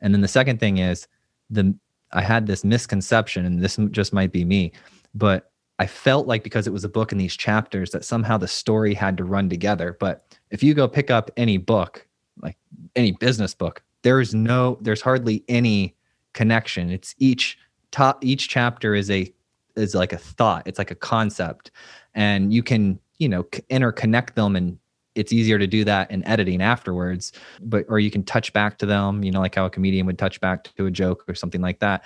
[0.01, 1.09] and then the second thing is
[1.51, 1.75] the
[2.13, 4.73] i had this misconception and this just might be me
[5.15, 8.47] but I felt like because it was a book in these chapters that somehow the
[8.47, 9.97] story had to run together.
[9.99, 12.07] But if you go pick up any book,
[12.43, 12.59] like
[12.97, 15.97] any business book, there's no, there's hardly any
[16.35, 16.91] connection.
[16.91, 17.57] It's each
[17.91, 19.33] top, each chapter is a,
[19.77, 20.63] is like a thought.
[20.67, 21.71] It's like a concept,
[22.15, 24.79] and you can, you know, interconnect them and
[25.15, 28.87] it's easier to do that in editing afterwards but or you can touch back to
[28.87, 31.61] them you know like how a comedian would touch back to a joke or something
[31.61, 32.05] like that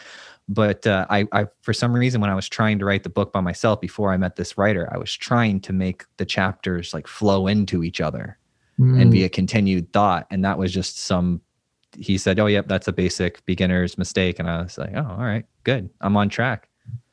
[0.49, 3.33] but uh, I, I for some reason when i was trying to write the book
[3.33, 7.07] by myself before i met this writer i was trying to make the chapters like
[7.07, 8.39] flow into each other
[8.79, 9.01] mm.
[9.01, 11.41] and be a continued thought and that was just some
[11.99, 15.25] he said oh yep that's a basic beginner's mistake and i was like oh all
[15.25, 16.69] right good i'm on track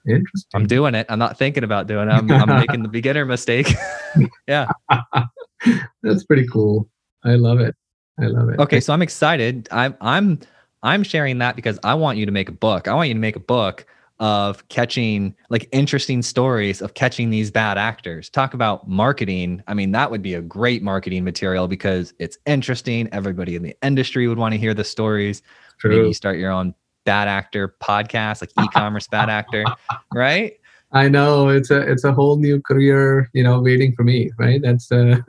[0.08, 0.50] Interesting.
[0.54, 1.06] I'm doing it.
[1.10, 2.12] I'm not thinking about doing it.
[2.12, 3.74] I'm, I'm making the beginner mistake.
[4.48, 4.68] yeah.
[6.04, 6.90] That's pretty cool.
[7.24, 7.76] I love it.
[8.20, 8.60] I love it.
[8.60, 9.68] Okay, so I'm excited.
[9.72, 10.40] I'm I'm
[10.84, 12.88] I'm sharing that because I want you to make a book.
[12.88, 13.86] I want you to make a book
[14.22, 18.30] of catching like interesting stories of catching these bad actors.
[18.30, 19.64] Talk about marketing.
[19.68, 23.10] I mean, that would be a great marketing material because it's interesting.
[23.12, 25.42] Everybody in the industry would want to hear the stories.
[25.80, 25.96] True.
[25.96, 29.66] Maybe you start your own bad actor podcast, like e-commerce bad actor,
[30.14, 30.54] right?
[30.94, 34.62] I know it's a it's a whole new career, you know, waiting for me, right?
[34.62, 35.18] That's uh,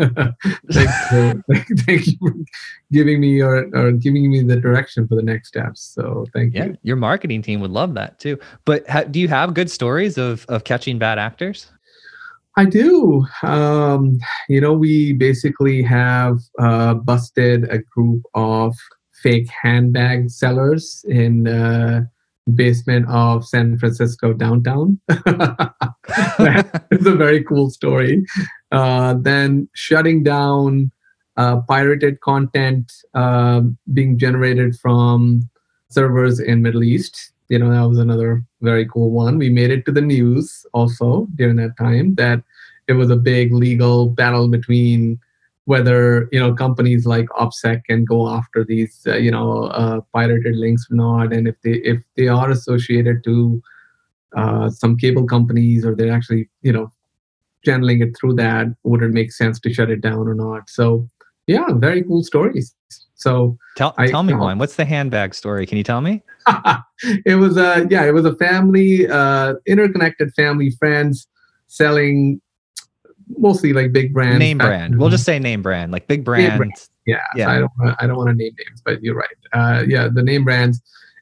[0.73, 1.43] thank, you,
[1.79, 2.35] thank you for
[2.91, 5.93] giving me or, or giving me the direction for the next steps.
[5.95, 6.79] So thank yeah, you.
[6.83, 8.39] Your marketing team would love that too.
[8.65, 11.71] But ha- do you have good stories of of catching bad actors?
[12.57, 13.25] I do.
[13.43, 18.75] Um, you know, we basically have uh, busted a group of
[19.23, 22.03] fake handbag sellers in uh,
[22.55, 24.99] basement of San Francisco downtown.
[25.09, 28.25] it's a very cool story.
[28.71, 30.91] Uh, then shutting down
[31.37, 35.49] uh, pirated content uh, being generated from
[35.89, 37.33] servers in Middle East.
[37.49, 39.39] You know, that was another very cool one.
[39.39, 42.43] We made it to the news also during that time that
[42.89, 45.21] it was a big legal battle between
[45.65, 50.57] whether you know companies like OPSEC can go after these uh, you know uh, pirated
[50.57, 53.63] links or not, and if they if they are associated to
[54.37, 56.91] uh, some cable companies or they're actually you know
[57.65, 60.69] channeling it through that, would it make sense to shut it down or not?
[60.69, 61.09] So
[61.47, 62.75] yeah, very cool stories.
[63.15, 64.59] So tell I, tell me one.
[64.59, 65.65] What's the handbag story?
[65.67, 66.23] Can you tell me?
[67.25, 71.29] it was a yeah, it was a family, uh, interconnected family friends
[71.69, 72.41] selling
[73.29, 74.99] mostly like big brand Name brand.
[74.99, 76.59] We'll just say name brand, like big brand.
[76.59, 76.73] brand.
[77.07, 77.51] Yeah, yeah.
[77.51, 77.73] I don't.
[77.79, 79.37] Wanna, I don't want to name names, but you're right.
[79.53, 80.81] Uh, yeah, the name brands,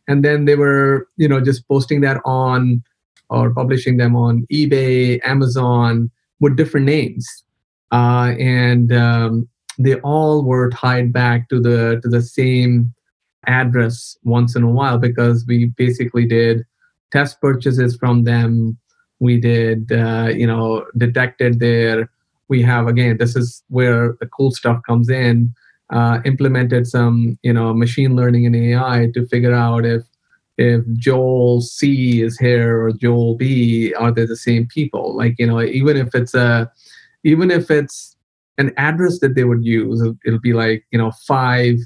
[0.09, 2.83] and then they were, you know, just posting that on
[3.31, 6.11] or publishing them on eBay, Amazon
[6.41, 7.27] with different names,
[7.93, 12.93] uh, and um, they all were tied back to the to the same
[13.47, 16.65] address once in a while because we basically did
[17.11, 18.77] test purchases from them
[19.21, 22.11] we did uh, you know detected there
[22.49, 25.55] we have again this is where the cool stuff comes in
[25.91, 30.03] uh, implemented some you know machine learning and ai to figure out if
[30.61, 35.17] if Joel C is here or Joel B, are they the same people?
[35.17, 36.71] Like, you know, even if it's a,
[37.25, 38.15] even if it's
[38.59, 41.77] an address that they would use, it'll be like, you know, five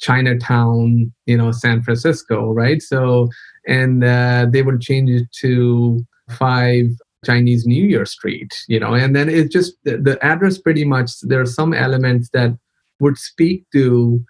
[0.00, 2.82] Chinatown, you know, San Francisco, right?
[2.82, 3.28] So,
[3.68, 6.86] and uh, they would change it to five
[7.24, 11.20] Chinese New Year Street, you know, and then it's just the, the address pretty much,
[11.20, 12.56] there are some elements that
[13.00, 14.24] would speak to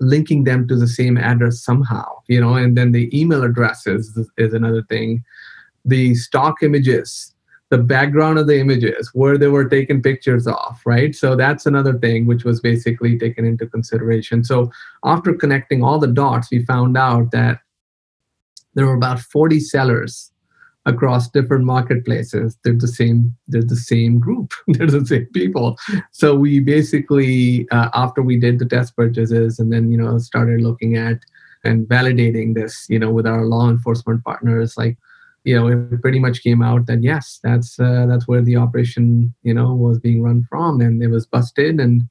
[0.00, 4.30] linking them to the same address somehow, you know, and then the email addresses is,
[4.38, 5.22] is another thing.
[5.84, 7.34] The stock images,
[7.68, 11.14] the background of the images, where they were taken pictures of, right?
[11.14, 14.42] So that's another thing which was basically taken into consideration.
[14.44, 14.70] So
[15.04, 17.60] after connecting all the dots, we found out that
[18.74, 20.32] there were about 40 sellers
[20.90, 22.58] across different marketplaces.
[22.62, 24.52] They're the same they're the same group.
[24.68, 25.76] They're the same people.
[26.12, 30.60] So we basically uh, after we did the test purchases and then you know started
[30.60, 31.18] looking at
[31.64, 34.96] and validating this you know with our law enforcement partners like
[35.44, 39.34] you know it pretty much came out that yes that's uh, that's where the operation
[39.42, 40.80] you know was being run from.
[40.80, 42.02] And it was busted and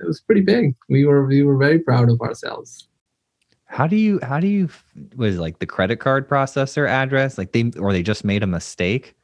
[0.00, 0.74] it was pretty big.
[0.88, 2.88] We were we were very proud of ourselves
[3.74, 4.68] how do you how do you
[5.16, 9.16] was like the credit card processor address like they or they just made a mistake?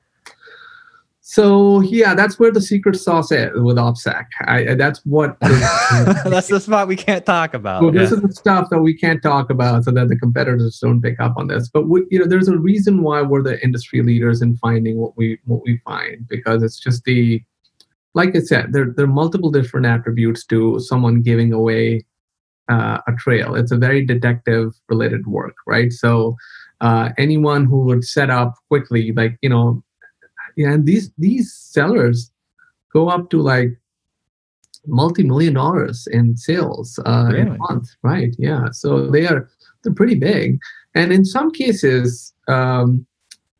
[1.20, 4.24] So yeah, that's where the secret sauce is with OPSEC.
[4.46, 5.38] I, that's what.
[5.40, 7.82] that's the spot we can't talk about.
[7.82, 11.00] Well, this is the stuff that we can't talk about, so that the competitors don't
[11.00, 11.68] pick up on this.
[11.68, 15.16] But we, you know, there's a reason why we're the industry leaders in finding what
[15.16, 17.40] we what we find because it's just the,
[18.14, 22.04] like I said, there there are multiple different attributes to someone giving away
[22.70, 23.54] uh, a trail.
[23.54, 25.92] It's a very detective related work, right?
[25.92, 26.36] So
[26.80, 29.82] uh, anyone who would set up quickly, like you know,
[30.56, 32.30] yeah, and these these sellers
[32.92, 33.70] go up to like
[34.86, 37.40] multi-million dollars in sales uh, really?
[37.40, 38.34] in a month, right?
[38.38, 39.48] Yeah, so they are
[39.82, 40.58] they're pretty big,
[40.94, 42.32] and in some cases.
[42.48, 43.06] Um,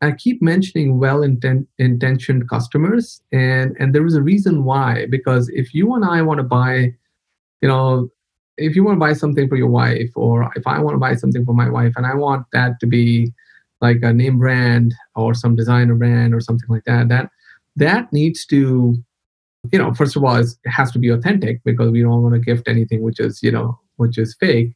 [0.03, 5.05] I keep mentioning well intentioned customers, and and there is a reason why.
[5.05, 6.95] Because if you and I want to buy,
[7.61, 8.09] you know,
[8.61, 11.15] if you want to buy something for your wife or if i want to buy
[11.15, 13.31] something for my wife and i want that to be
[13.81, 17.29] like a name brand or some designer brand or something like that that
[17.75, 18.95] that needs to
[19.71, 22.39] you know first of all it has to be authentic because we don't want to
[22.39, 24.73] gift anything which is you know which is fake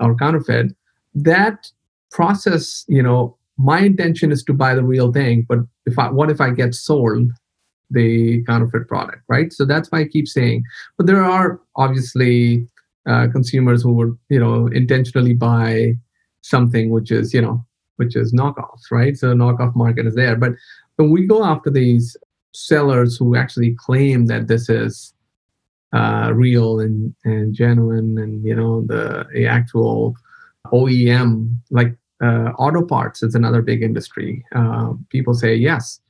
[0.00, 0.74] or counterfeit.
[1.14, 1.70] That
[2.10, 6.30] process you know my intention is to buy the real thing but if i what
[6.30, 7.30] if i get sold
[7.90, 9.52] the counterfeit product right?
[9.52, 10.62] So that's why i keep saying
[10.96, 12.66] but there are obviously
[13.06, 15.94] uh, consumers who would you know intentionally buy
[16.40, 17.64] something which is you know
[17.96, 19.16] which is knockoffs right?
[19.16, 20.36] So knockoff market is there.
[20.36, 20.52] But
[20.96, 22.16] when we go after these
[22.52, 25.12] sellers who actually claim that this is
[25.92, 30.14] uh, real and, and genuine and you know the, the actual
[30.66, 34.44] OEM like uh, auto parts is another big industry.
[34.54, 36.00] Uh, people say yes,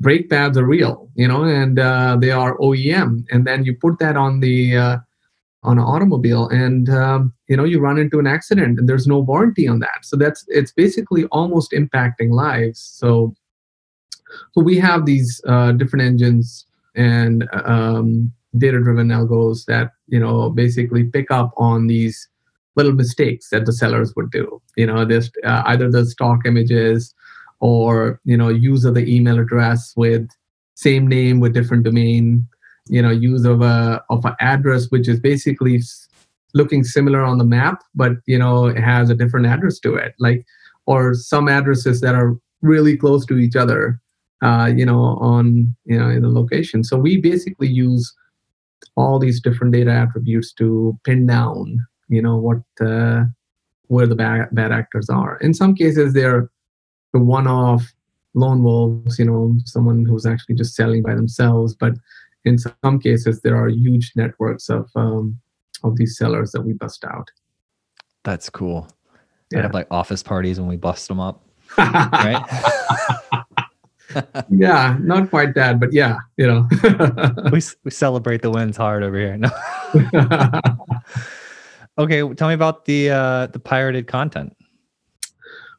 [0.00, 3.98] brake pads are real, you know, and uh, they are OEM, and then you put
[3.98, 4.98] that on the uh,
[5.62, 9.18] on an automobile and um, you know you run into an accident and there's no
[9.18, 10.04] warranty on that.
[10.04, 12.80] So that's it's basically almost impacting lives.
[12.80, 13.34] So
[14.52, 20.50] so we have these uh, different engines and um, data driven algos that you know
[20.50, 22.28] basically pick up on these
[22.76, 24.62] little mistakes that the sellers would do.
[24.76, 27.14] You know this uh, either the stock images
[27.60, 30.28] or you know use of the email address with
[30.74, 32.46] same name with different domain
[32.90, 35.80] you know use of a of an address which is basically
[36.54, 40.14] looking similar on the map but you know it has a different address to it
[40.18, 40.44] like
[40.86, 44.00] or some addresses that are really close to each other
[44.42, 46.82] uh, you know on you know in the location.
[46.84, 48.12] So we basically use
[48.96, 53.24] all these different data attributes to pin down you know what uh,
[53.86, 55.36] where the bad, bad actors are.
[55.38, 56.50] In some cases they're
[57.12, 57.92] the one-off
[58.34, 61.94] lone wolves you know someone who's actually just selling by themselves but
[62.44, 65.38] in some cases there are huge networks of um,
[65.82, 67.28] of these sellers that we bust out
[68.24, 68.88] that's cool
[69.50, 69.62] yeah.
[69.62, 71.44] have like office parties when we bust them up
[71.78, 72.44] right
[74.50, 76.68] yeah not quite that but yeah you know
[77.52, 79.50] we, we celebrate the wins hard over here no.
[81.98, 84.54] okay tell me about the uh the pirated content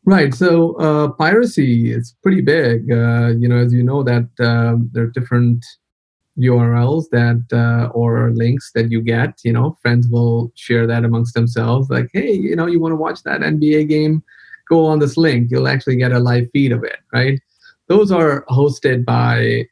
[0.05, 0.33] Right.
[0.33, 2.91] So uh, piracy is pretty big.
[2.91, 5.63] Uh, you know, as you know, that um, there are different
[6.37, 9.39] URLs that uh, or links that you get.
[9.43, 11.89] You know, friends will share that amongst themselves.
[11.89, 14.23] Like, hey, you know, you want to watch that NBA game?
[14.69, 15.51] Go on this link.
[15.51, 16.99] You'll actually get a live feed of it.
[17.13, 17.39] Right.
[17.87, 19.65] Those are hosted by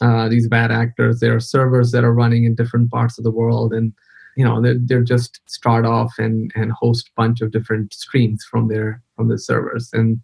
[0.00, 1.20] uh, these bad actors.
[1.20, 3.92] There are servers that are running in different parts of the world, and
[4.36, 8.68] you know they're, they're just start off and and host bunch of different streams from
[8.68, 10.20] their from the servers and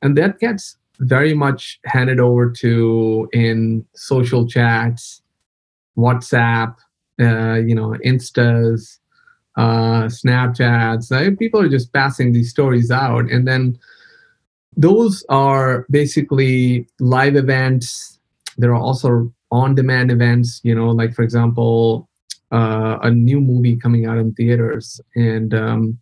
[0.00, 5.22] and that gets very much handed over to in social chats
[5.96, 6.74] whatsapp
[7.20, 8.98] uh, you know instas
[9.56, 11.38] uh, snapchats.
[11.38, 13.30] People are just passing these stories out.
[13.30, 13.78] And then
[14.76, 18.18] those are basically live events.
[18.56, 22.08] There are also on demand events you know like for example
[22.52, 25.00] uh, a new movie coming out in theaters.
[25.14, 25.98] And um,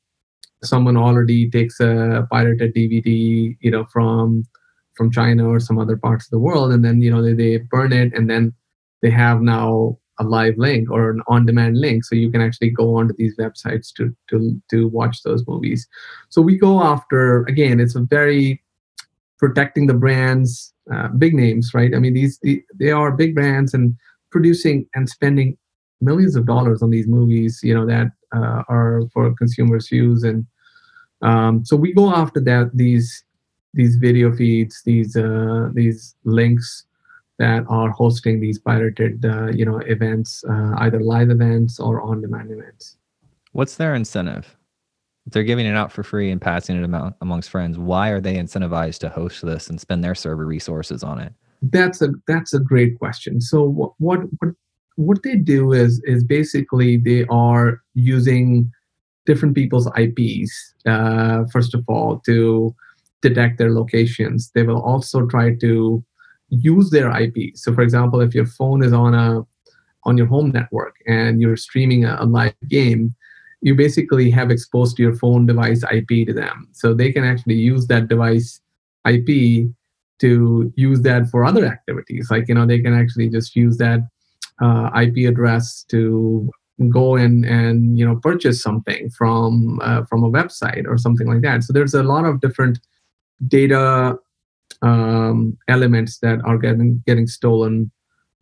[0.63, 4.45] someone already takes a pirated dvd you know from
[5.01, 7.57] from china or some other parts of the world and then you know they, they
[7.57, 8.53] burn it and then
[9.01, 12.97] they have now a live link or an on-demand link so you can actually go
[12.97, 15.89] onto these websites to to to watch those movies.
[16.29, 18.63] So we go after again it's a very
[19.39, 21.95] protecting the brands uh, big names right?
[21.95, 22.39] I mean these
[22.79, 23.97] they are big brands and
[24.31, 25.57] producing and spending
[26.01, 30.47] millions of dollars on these movies, you know, that uh, are for consumers' use, and
[31.23, 33.25] um, so we go after that these
[33.75, 36.87] these video feeds, these uh, these links
[37.39, 42.51] that are hosting these pirated, uh, you know, events, uh, either live events or on-demand
[42.51, 42.99] events.
[43.53, 44.59] What's their incentive?
[45.27, 48.21] If they're giving it out for free and passing it among, amongst friends, why are
[48.21, 51.33] they incentivized to host this and spend their server resources on it?
[51.63, 53.41] That's a that's a great question.
[53.41, 54.55] So what what, what
[54.97, 58.71] what they do is is basically they are using
[59.27, 62.75] different people's IPs uh, first of all to
[63.23, 64.51] detect their locations.
[64.55, 66.05] They will also try to
[66.49, 67.57] use their IP.
[67.57, 69.43] So, for example, if your phone is on a
[70.05, 73.15] on your home network and you're streaming a, a live game,
[73.61, 76.69] you basically have exposed your phone device IP to them.
[76.73, 78.61] So they can actually use that device
[79.07, 79.69] IP
[80.21, 82.31] to use that for other activities.
[82.31, 84.01] Like you know, they can actually just use that
[84.61, 86.51] uh, IP address to
[86.89, 91.43] go in and you know purchase something from uh, from a website or something like
[91.43, 91.63] that.
[91.63, 92.81] So there's a lot of different
[93.49, 94.19] data
[94.83, 97.91] um, elements that are getting getting stolen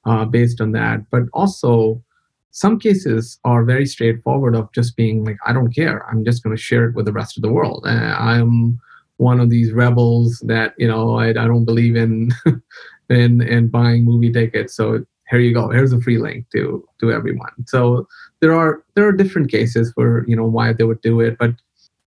[0.05, 1.01] uh, based on that.
[1.11, 2.03] But also,
[2.51, 6.07] some cases are very straightforward of just being like, I don't care.
[6.09, 7.85] I'm just going to share it with the rest of the world.
[7.87, 8.79] Uh, I'm
[9.17, 12.31] one of these rebels that you know I, I don't believe in
[13.09, 14.75] in in buying movie tickets.
[14.75, 18.07] So here you go here's a free link to to everyone so
[18.41, 21.51] there are there are different cases for you know why they would do it but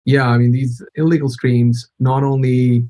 [0.06, 2.88] yeah i mean these illegal streams not only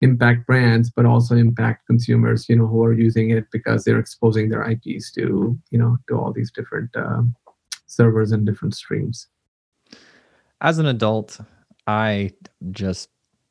[0.00, 4.48] impact brands but also impact consumers you know who are using it because they're exposing
[4.48, 7.22] their ips to you know to all these different uh,
[7.86, 9.28] servers and different streams
[10.60, 11.40] as an adult
[11.86, 12.30] i
[12.70, 13.10] just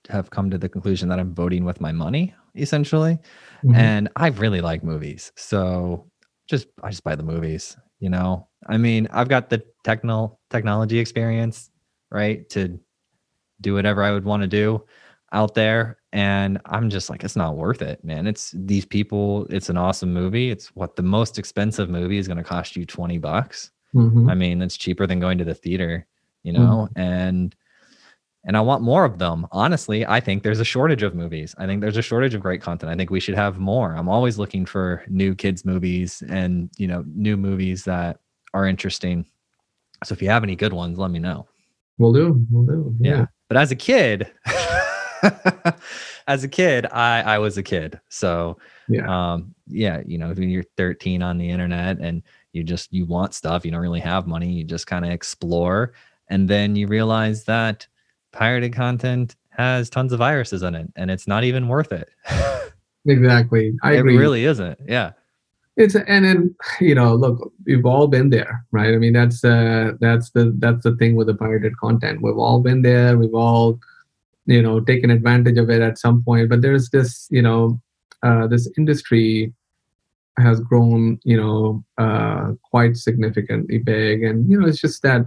[0.09, 3.17] have come to the conclusion that i'm voting with my money essentially
[3.63, 3.75] Mm-hmm.
[3.75, 5.31] And I really like movies.
[5.35, 6.09] So
[6.47, 8.47] just I just buy the movies, you know.
[8.67, 11.69] I mean, I've got the techno technology experience,
[12.11, 12.47] right?
[12.49, 12.79] To
[13.61, 14.83] do whatever I would want to do
[15.31, 15.97] out there.
[16.11, 18.27] And I'm just like, it's not worth it, man.
[18.27, 20.51] It's these people, it's an awesome movie.
[20.51, 23.71] It's what the most expensive movie is going to cost you 20 bucks.
[23.95, 24.29] Mm-hmm.
[24.29, 26.05] I mean, it's cheaper than going to the theater,
[26.43, 26.99] you know, mm-hmm.
[26.99, 27.55] and
[28.45, 29.47] and I want more of them.
[29.51, 31.55] Honestly, I think there's a shortage of movies.
[31.57, 32.91] I think there's a shortage of great content.
[32.91, 33.95] I think we should have more.
[33.95, 38.19] I'm always looking for new kids movies and, you know, new movies that
[38.53, 39.25] are interesting.
[40.03, 41.47] So if you have any good ones, let me know.
[41.97, 42.45] We'll do.
[42.51, 42.95] We'll do.
[42.99, 43.11] Yeah.
[43.11, 43.25] yeah.
[43.53, 44.31] But as a kid,
[46.27, 47.99] as a kid, I I was a kid.
[48.09, 48.57] So
[48.89, 49.05] yeah.
[49.35, 52.23] um yeah, you know, when you're 13 on the internet and
[52.53, 55.93] you just you want stuff, you don't really have money, you just kind of explore
[56.29, 57.85] and then you realize that
[58.31, 62.09] pirated content has tons of viruses in it and it's not even worth it.
[63.05, 63.75] exactly.
[63.83, 64.17] I it agree.
[64.17, 64.79] really isn't.
[64.87, 65.11] Yeah.
[65.75, 68.93] It's and then you know, look, we've all been there, right?
[68.93, 72.21] I mean, that's uh that's the that's the thing with the pirated content.
[72.21, 73.17] We've all been there.
[73.17, 73.79] We've all
[74.45, 76.49] you know taken advantage of it at some point.
[76.49, 77.81] But there's this you know
[78.21, 79.53] uh, this industry
[80.37, 85.25] has grown you know uh, quite significantly big, and you know it's just that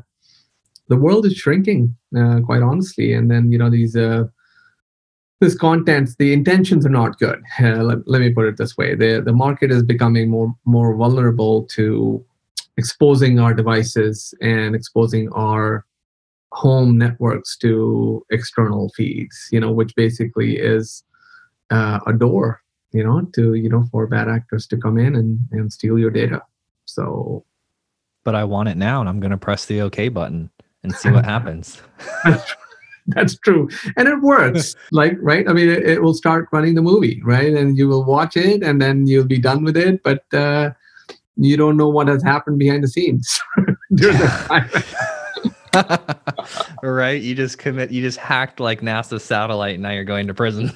[0.88, 4.24] the world is shrinking uh, quite honestly and then you know these uh,
[5.40, 7.42] this content the intentions are not good.
[7.60, 8.94] Uh, let, let, me put it this way.
[8.94, 12.24] The the market is becoming more more vulnerable to
[12.76, 15.84] exposing our devices and exposing our
[16.52, 21.02] home networks to external feeds you know which basically is
[21.70, 22.62] uh, a door
[22.92, 26.10] you know to you know for bad actors to come in and and steal your
[26.10, 26.42] data.
[26.84, 27.44] So
[28.24, 30.50] but i want it now and i'm going to press the okay button
[30.82, 31.80] and see what happens.
[33.08, 33.68] That's true.
[33.96, 34.74] And it works.
[34.92, 35.48] like, right?
[35.48, 37.52] I mean, it, it, will start running the movie, right?
[37.52, 40.70] And you will watch it and then you'll be done with it, but uh,
[41.36, 43.40] you don't know what has happened behind the scenes.
[43.94, 44.72] during that
[45.74, 46.66] time.
[46.82, 47.22] right?
[47.22, 47.90] You just commit.
[47.90, 50.72] You just hacked like NASA's satellite, and now you're going to prison.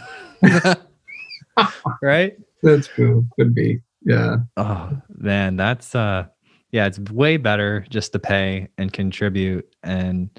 [2.02, 2.36] right?
[2.62, 3.26] That's true.
[3.36, 3.80] Could be.
[4.02, 4.36] Yeah.
[4.56, 6.26] Oh man, that's uh,
[6.70, 6.86] yeah.
[6.86, 10.30] It's way better just to pay and contribute and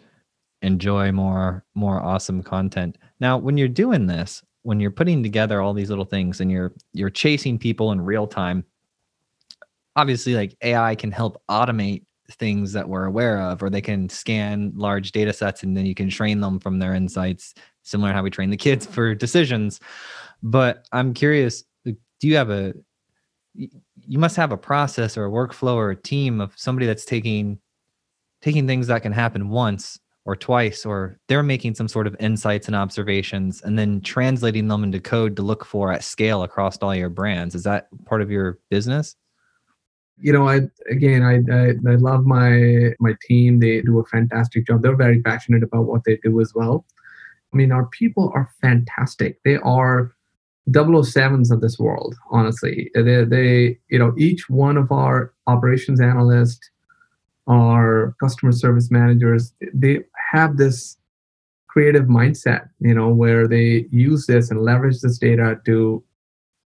[0.62, 2.97] enjoy more more awesome content.
[3.20, 6.74] Now, when you're doing this, when you're putting together all these little things and you're
[6.93, 8.64] you're chasing people in real time,
[9.95, 14.72] obviously like AI can help automate things that we're aware of or they can scan
[14.76, 17.53] large data sets and then you can train them from their insights
[17.84, 19.80] similar to how we train the kids for decisions
[20.41, 22.74] but i'm curious do you have a
[23.53, 27.59] you must have a process or a workflow or a team of somebody that's taking
[28.41, 29.99] taking things that can happen once
[30.32, 34.82] or twice or they're making some sort of insights and observations and then translating them
[34.82, 37.53] into code to look for at scale across all your brands.
[37.53, 39.17] Is that part of your business?
[40.17, 43.59] You know i again I, I, I love my my team.
[43.59, 44.82] They do a fantastic job.
[44.82, 46.86] They're very passionate about what they do as well.
[47.53, 49.39] I mean our people are fantastic.
[49.43, 50.15] They are
[50.69, 52.89] 007s of this world honestly.
[52.95, 56.69] They, they you know each one of our operations analysts
[57.47, 59.99] our customer service managers they
[60.32, 60.97] have this
[61.67, 66.03] creative mindset you know where they use this and leverage this data to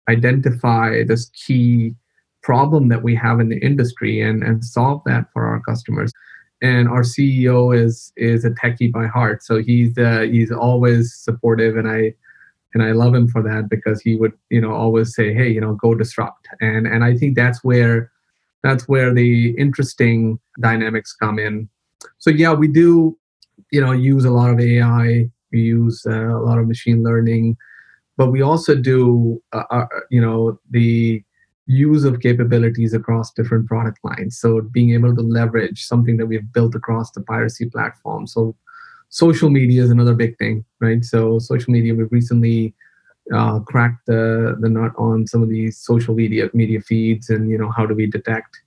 [0.10, 1.95] identify this key
[2.41, 6.12] problem that we have in the industry and and solve that for our customers.
[6.62, 9.43] And our ceo is is a techie by heart.
[9.43, 12.14] So he's uh, he's always supportive and i
[12.74, 15.62] and i love him for that because he would you know always say hey you
[15.62, 16.47] know go disrupt.
[16.60, 18.12] And and i think that's where
[18.64, 21.70] that's where the interesting dynamics come in.
[22.18, 23.18] So yeah, we do,
[23.72, 25.30] you know, use a lot of AI.
[25.52, 27.58] We use uh, a lot of machine learning,
[28.18, 31.24] but we also do, uh, uh, you know, the
[31.66, 34.40] use of capabilities across different product lines.
[34.40, 38.28] So being able to leverage something that we've built across the piracy platform.
[38.28, 38.56] So
[39.10, 41.04] social media is another big thing, right?
[41.06, 42.74] So social media, we've recently
[43.34, 47.58] uh, crack the the nut on some of these social media media feeds and you
[47.58, 48.60] know how do we detect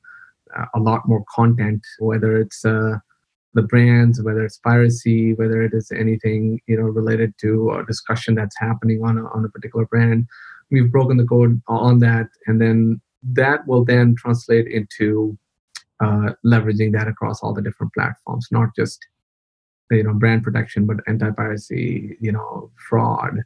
[0.57, 2.97] uh, a lot more content whether it's uh,
[3.55, 8.35] the brands whether it's piracy whether it is anything you know related to a discussion
[8.35, 10.27] that's happening on a, on a particular brand
[10.71, 15.37] we've broken the code on that and then that will then translate into
[16.01, 19.07] uh, leveraging that across all the different platforms not just
[19.91, 23.39] you know brand protection but anti-piracy you know fraud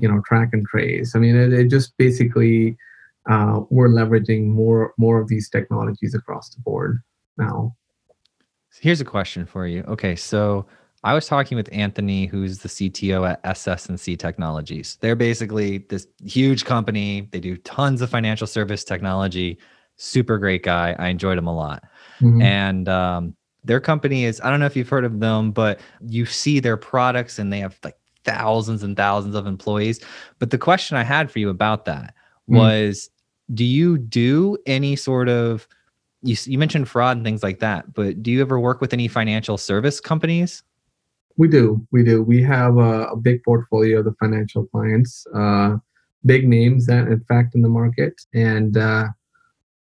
[0.00, 1.14] you know track and trace.
[1.14, 2.76] I mean it, it just basically
[3.30, 7.02] uh, we're leveraging more more of these technologies across the board
[7.38, 7.74] now
[8.80, 10.66] here's a question for you okay so
[11.02, 16.64] i was talking with anthony who's the cto at ss&c technologies they're basically this huge
[16.64, 19.58] company they do tons of financial service technology
[19.96, 21.84] super great guy i enjoyed him a lot
[22.20, 22.42] mm-hmm.
[22.42, 26.26] and um, their company is i don't know if you've heard of them but you
[26.26, 30.00] see their products and they have like thousands and thousands of employees.
[30.38, 32.14] But the question I had for you about that
[32.50, 32.56] mm.
[32.56, 33.10] was
[33.52, 35.68] do you do any sort of
[36.24, 39.08] you, you mentioned fraud and things like that, but do you ever work with any
[39.08, 40.62] financial service companies?
[41.36, 41.84] We do.
[41.90, 42.22] We do.
[42.22, 45.76] We have a, a big portfolio of the financial clients, uh,
[46.24, 48.14] big names that, in fact, in the market.
[48.32, 49.08] And, uh,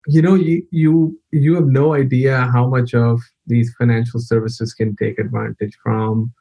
[0.08, 4.96] you know, you, you, you have no idea how much of these financial services can
[4.96, 6.34] take advantage from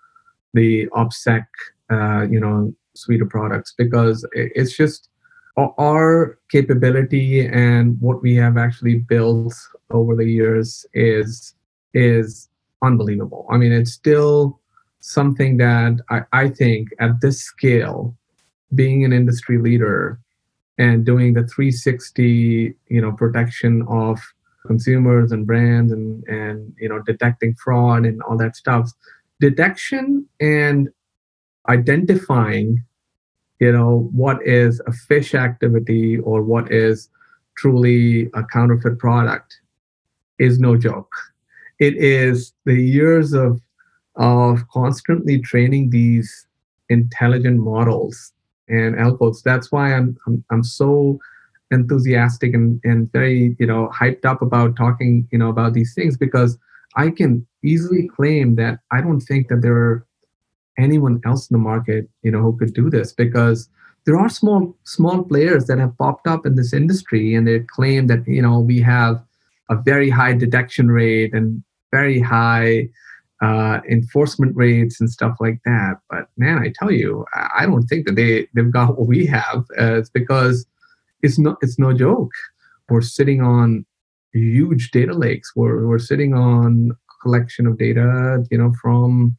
[0.55, 1.45] the OPSEC
[1.91, 5.09] uh, you know suite of products because it's just
[5.57, 9.55] our capability and what we have actually built
[9.91, 11.55] over the years is
[11.93, 12.49] is
[12.83, 13.47] unbelievable.
[13.51, 14.61] I mean, it's still
[15.01, 18.17] something that I, I think at this scale,
[18.75, 20.19] being an industry leader
[20.79, 24.19] and doing the 360 you know protection of
[24.67, 28.91] consumers and brands and and you know detecting fraud and all that stuff
[29.41, 30.89] detection and
[31.69, 32.83] identifying
[33.61, 37.09] you know what is a phish activity or what is
[37.57, 39.61] truly a counterfeit product
[40.39, 41.13] is no joke.
[41.79, 43.61] It is the years of
[44.17, 46.47] of constantly training these
[46.89, 48.33] intelligent models
[48.69, 51.19] and algos that's why i'm i'm, I'm so
[51.71, 56.17] enthusiastic and, and very you know hyped up about talking you know about these things
[56.17, 56.59] because
[56.97, 60.07] i can easily claim that i don't think that there are
[60.79, 63.69] anyone else in the market you know who could do this because
[64.05, 68.07] there are small small players that have popped up in this industry and they claim
[68.07, 69.23] that you know we have
[69.71, 71.63] a very high detection rate and
[71.93, 72.89] very high
[73.43, 77.25] uh, enforcement rates and stuff like that but man i tell you
[77.57, 80.67] i don't think that they they've got what we have uh, it's because
[81.23, 82.33] it's no it's no joke
[82.89, 83.85] we're sitting on
[84.35, 85.53] huge data lakes.
[85.57, 86.93] We're we're sitting on
[87.23, 89.37] collection of data, you know, from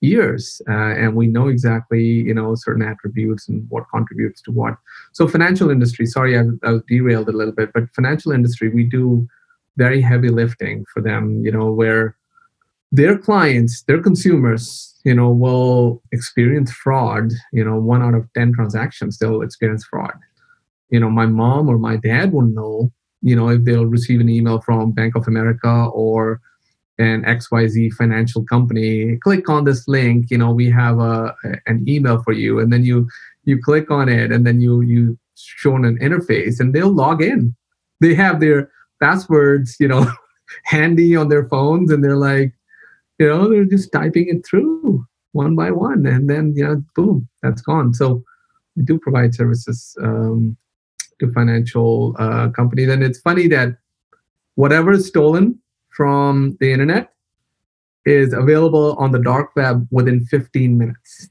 [0.00, 4.76] years, uh, and we know exactly, you know, certain attributes and what contributes to what.
[5.12, 6.06] So financial industry.
[6.06, 9.26] Sorry, I, I was derailed a little bit, but financial industry, we do
[9.76, 11.44] very heavy lifting for them.
[11.44, 12.16] You know, where
[12.92, 17.32] their clients, their consumers, you know, will experience fraud.
[17.52, 20.14] You know, one out of ten transactions they'll experience fraud.
[20.90, 22.92] You know, my mom or my dad will know.
[23.22, 26.40] You know, if they'll receive an email from Bank of America or
[26.98, 31.34] an xyz financial company click on this link you know we have a
[31.66, 33.06] an email for you and then you
[33.44, 37.54] you click on it and then you you shown an interface and they'll log in
[38.00, 38.70] they have their
[39.00, 40.10] passwords you know
[40.64, 42.52] handy on their phones and they're like
[43.18, 47.28] you know they're just typing it through one by one and then you know boom
[47.42, 48.22] that's gone so
[48.76, 50.56] we do provide services um,
[51.18, 53.76] to financial uh, companies and it's funny that
[54.54, 55.58] whatever is stolen
[55.90, 57.12] from the internet
[58.06, 61.28] is available on the dark web within 15 minutes.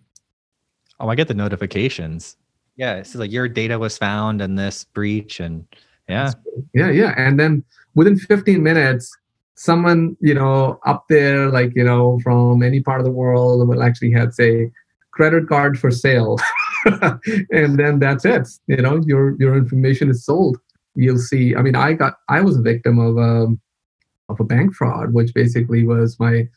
[1.00, 2.38] Oh, I get the notifications.
[2.76, 5.66] Yeah, it's like your data was found in this breach, and
[6.08, 6.32] yeah,
[6.74, 7.14] yeah, yeah.
[7.18, 7.64] And then
[7.96, 9.16] within 15 minutes,
[9.56, 13.84] someone you know up there, like you know, from any part of the world, will
[13.84, 14.72] actually have say
[15.12, 16.38] credit card for sale,
[16.86, 18.48] and then that's it.
[18.68, 20.58] You know, your your information is sold.
[20.96, 21.56] You'll see.
[21.56, 23.60] I mean, I got I was a victim of um,
[24.30, 26.48] of a bank fraud, which basically was my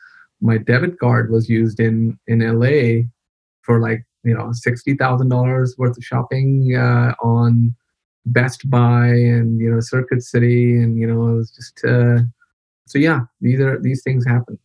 [0.40, 3.06] my debit card was used in in LA
[3.62, 7.74] for like you know sixty thousand dollars worth of shopping uh, on
[8.32, 12.18] Best Buy and you know Circuit City, and you know it was just uh,
[12.86, 13.20] so yeah.
[13.40, 14.58] These are these things happen.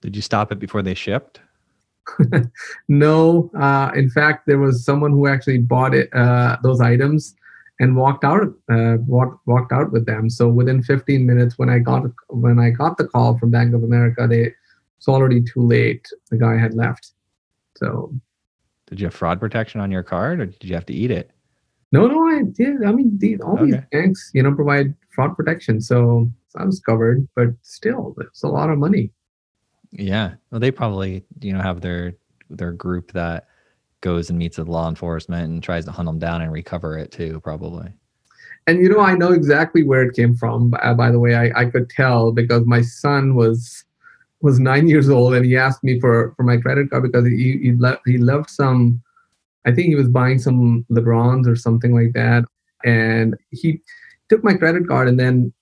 [0.00, 1.40] Did you stop it before they shipped?
[2.88, 3.50] no.
[3.58, 7.34] Uh, in fact, there was someone who actually bought it uh, those items
[7.80, 11.78] and walked out uh, walked, walked out with them so within 15 minutes when i
[11.78, 14.52] got when i got the call from bank of america they
[14.96, 17.12] it's already too late the guy had left
[17.76, 18.12] so
[18.86, 21.30] did you have fraud protection on your card or did you have to eat it
[21.94, 23.64] no no i did i mean the, all okay.
[23.64, 28.48] these banks you know provide fraud protection so i was covered but still it's a
[28.48, 29.10] lot of money
[29.92, 32.14] yeah well they probably you know have their
[32.50, 33.46] their group that
[34.04, 37.10] goes and meets with law enforcement and tries to hunt them down and recover it
[37.10, 37.90] too, probably.
[38.66, 40.74] And you know, I know exactly where it came from.
[40.82, 43.84] Uh, by the way, I, I could tell because my son was
[44.42, 47.58] was nine years old and he asked me for for my credit card because he
[47.62, 49.02] he, left he loved some.
[49.66, 52.44] I think he was buying some Lebrons or something like that,
[52.84, 53.80] and he
[54.28, 55.52] took my credit card and then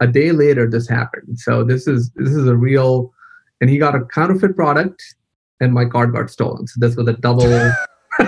[0.00, 1.38] a day later this happened.
[1.38, 3.12] So this is this is a real,
[3.60, 5.02] and he got a counterfeit product
[5.60, 6.66] and my card got stolen.
[6.66, 7.44] So this was a double.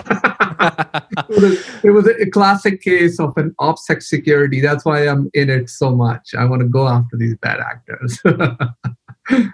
[1.82, 4.60] it was a classic case of an OPSEC security.
[4.60, 6.34] That's why I'm in it so much.
[6.36, 8.20] I want to go after these bad actors.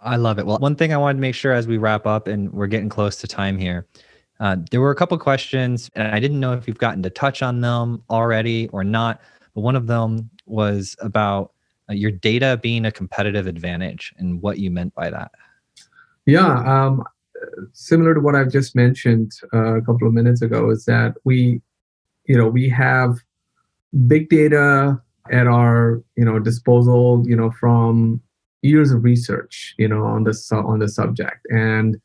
[0.00, 0.46] I love it.
[0.46, 2.88] Well, one thing I wanted to make sure as we wrap up, and we're getting
[2.88, 3.86] close to time here,
[4.42, 7.42] uh, there were a couple questions, and I didn't know if you've gotten to touch
[7.42, 9.20] on them already or not.
[9.54, 11.52] But one of them was about
[11.88, 15.30] uh, your data being a competitive advantage and what you meant by that.
[16.26, 17.04] Yeah, um,
[17.72, 21.62] similar to what I've just mentioned uh, a couple of minutes ago, is that we,
[22.26, 23.18] you know, we have
[24.08, 28.20] big data at our you know disposal, you know, from
[28.62, 32.00] years of research, you know, on this on the subject, and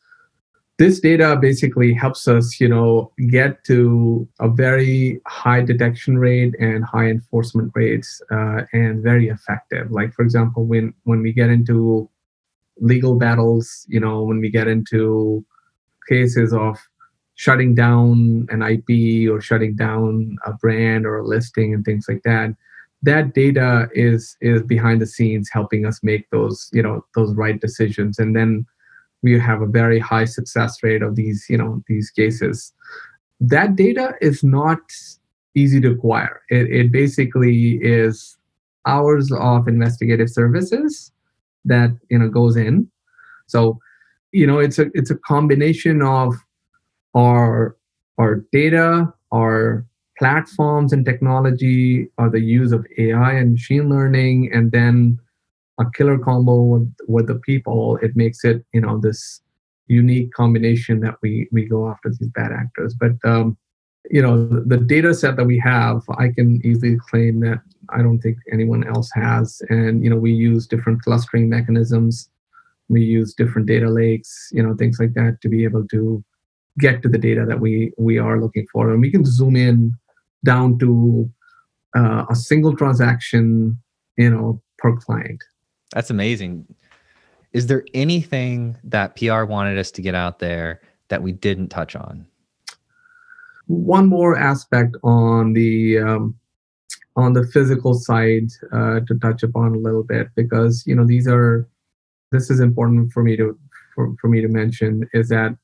[0.78, 6.86] this data basically helps us, you know, get to a very high detection rate and
[6.86, 9.92] high enforcement rates, uh, and very effective.
[9.92, 12.10] Like for example, when when we get into
[12.80, 15.44] legal battles, you know, when we get into
[16.08, 16.78] cases of
[17.36, 22.22] shutting down an IP or shutting down a brand or a listing and things like
[22.24, 22.56] that,
[23.02, 27.60] that data is is behind the scenes helping us make those, you know, those right
[27.60, 28.20] decisions.
[28.20, 28.66] And then
[29.24, 32.74] we have a very high success rate of these, you know, these cases.
[33.39, 34.80] That data is not
[35.55, 36.41] easy to acquire.
[36.49, 38.38] It, it basically is
[38.88, 41.11] hours of investigative services
[41.65, 42.89] that you know goes in
[43.45, 43.78] so
[44.32, 46.34] you know it's a it's a combination of
[47.13, 47.76] our
[48.18, 49.86] our data our
[50.18, 55.20] platforms and technology or the use of ai and machine learning and then
[55.80, 59.42] a killer combo with, with the people it makes it you know this
[59.88, 63.58] unique combination that we we go after these bad actors but um
[64.10, 67.60] you know the, data set that we have i can easily claim that
[67.90, 69.62] I don't think anyone else has.
[69.70, 72.30] And you know, we use different clustering mechanisms.
[72.90, 76.24] We use different data lakes, you know, things like that to be able to
[76.80, 78.92] get to the data that we we are looking for.
[78.92, 79.94] And we can zoom in
[80.44, 81.30] down to
[81.96, 83.78] uh, a single transaction,
[84.18, 85.44] you know, per client.
[85.94, 86.66] That's amazing.
[87.54, 91.96] Is there anything that PR wanted us to get out there that we didn't touch
[91.96, 92.28] on?
[93.68, 96.36] One more aspect on the um,
[97.16, 101.28] on the physical side uh, to touch upon a little bit because you know these
[101.28, 101.68] are
[102.32, 103.58] this is important for me to
[103.96, 105.58] for, for me to mention is that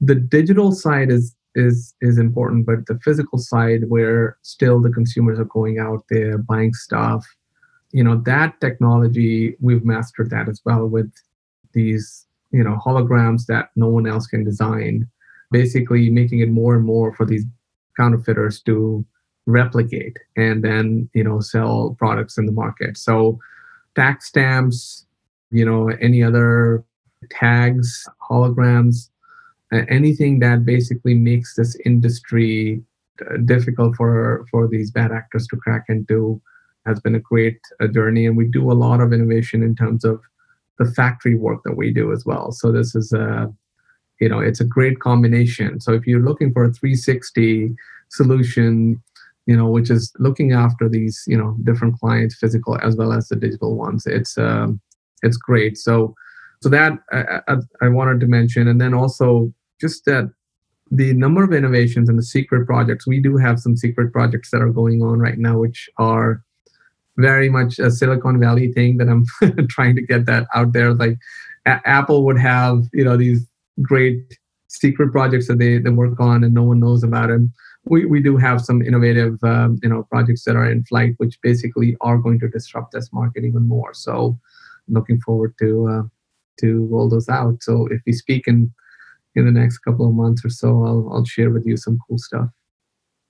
[0.00, 5.38] the digital side is is is important but the physical side where still the consumers
[5.38, 7.26] are going out there buying stuff
[7.92, 11.12] you know that technology we've mastered that as well with
[11.72, 15.08] these you know holograms that no one else can design.
[15.50, 17.44] Basically making it more and more for these
[17.96, 19.04] counterfeiters to
[19.44, 22.96] replicate and then you know sell products in the market.
[22.96, 23.38] So
[23.94, 25.06] tax stamps
[25.50, 26.84] you know any other
[27.30, 29.10] tags holograms
[29.88, 32.82] anything that basically makes this industry
[33.20, 36.40] uh, difficult for for these bad actors to crack into
[36.86, 40.04] has been a great uh, journey and we do a lot of innovation in terms
[40.04, 40.20] of
[40.78, 42.52] the factory work that we do as well.
[42.52, 43.52] So this is a
[44.20, 45.80] you know it's a great combination.
[45.80, 47.74] So if you're looking for a 360
[48.10, 49.02] solution
[49.46, 53.28] you know which is looking after these you know different clients physical as well as
[53.28, 54.80] the digital ones it's um,
[55.22, 55.78] it's great.
[55.78, 56.14] So
[56.62, 60.32] so that I, I, I wanted to mention and then also just that
[60.90, 64.62] the number of innovations and the secret projects we do have some secret projects that
[64.62, 66.42] are going on right now which are
[67.16, 69.24] very much a silicon valley thing that i'm
[69.68, 70.94] trying to get that out there.
[70.94, 71.16] Like
[71.66, 73.46] a- apple would have you know these
[73.80, 74.18] great
[74.68, 77.28] secret projects that they, they work on and no one knows about.
[77.28, 77.52] Them
[77.84, 81.38] we, we do have some innovative um, you know projects that are in flight which
[81.42, 83.92] basically are going to disrupt this market even more.
[83.94, 84.38] So
[84.88, 86.02] looking forward to uh,
[86.60, 87.62] to roll those out.
[87.62, 88.72] So if we speak in
[89.34, 92.18] in the next couple of months or so i'll, I'll share with you some cool
[92.18, 92.48] stuff.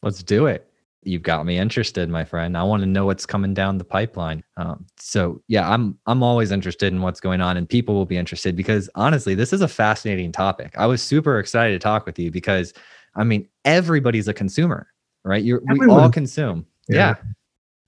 [0.03, 0.72] Let's do it
[1.05, 4.43] you've got me interested my friend i want to know what's coming down the pipeline
[4.57, 8.17] um, so yeah i'm i'm always interested in what's going on and people will be
[8.17, 12.19] interested because honestly this is a fascinating topic i was super excited to talk with
[12.19, 12.73] you because
[13.15, 14.87] I mean, everybody's a consumer,
[15.25, 15.43] right?
[15.43, 16.67] You're, we all consume.
[16.89, 16.97] Yeah.
[16.97, 17.15] yeah.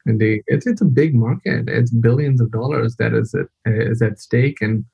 [0.07, 1.67] Indeed, it's it's a big market.
[1.67, 4.85] It's billions of dollars that is at, is at stake, and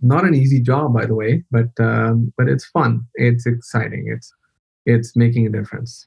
[0.00, 1.42] not an easy job, by the way.
[1.50, 3.04] But um, but it's fun.
[3.14, 4.06] It's exciting.
[4.14, 4.32] It's
[4.86, 6.06] it's making a difference.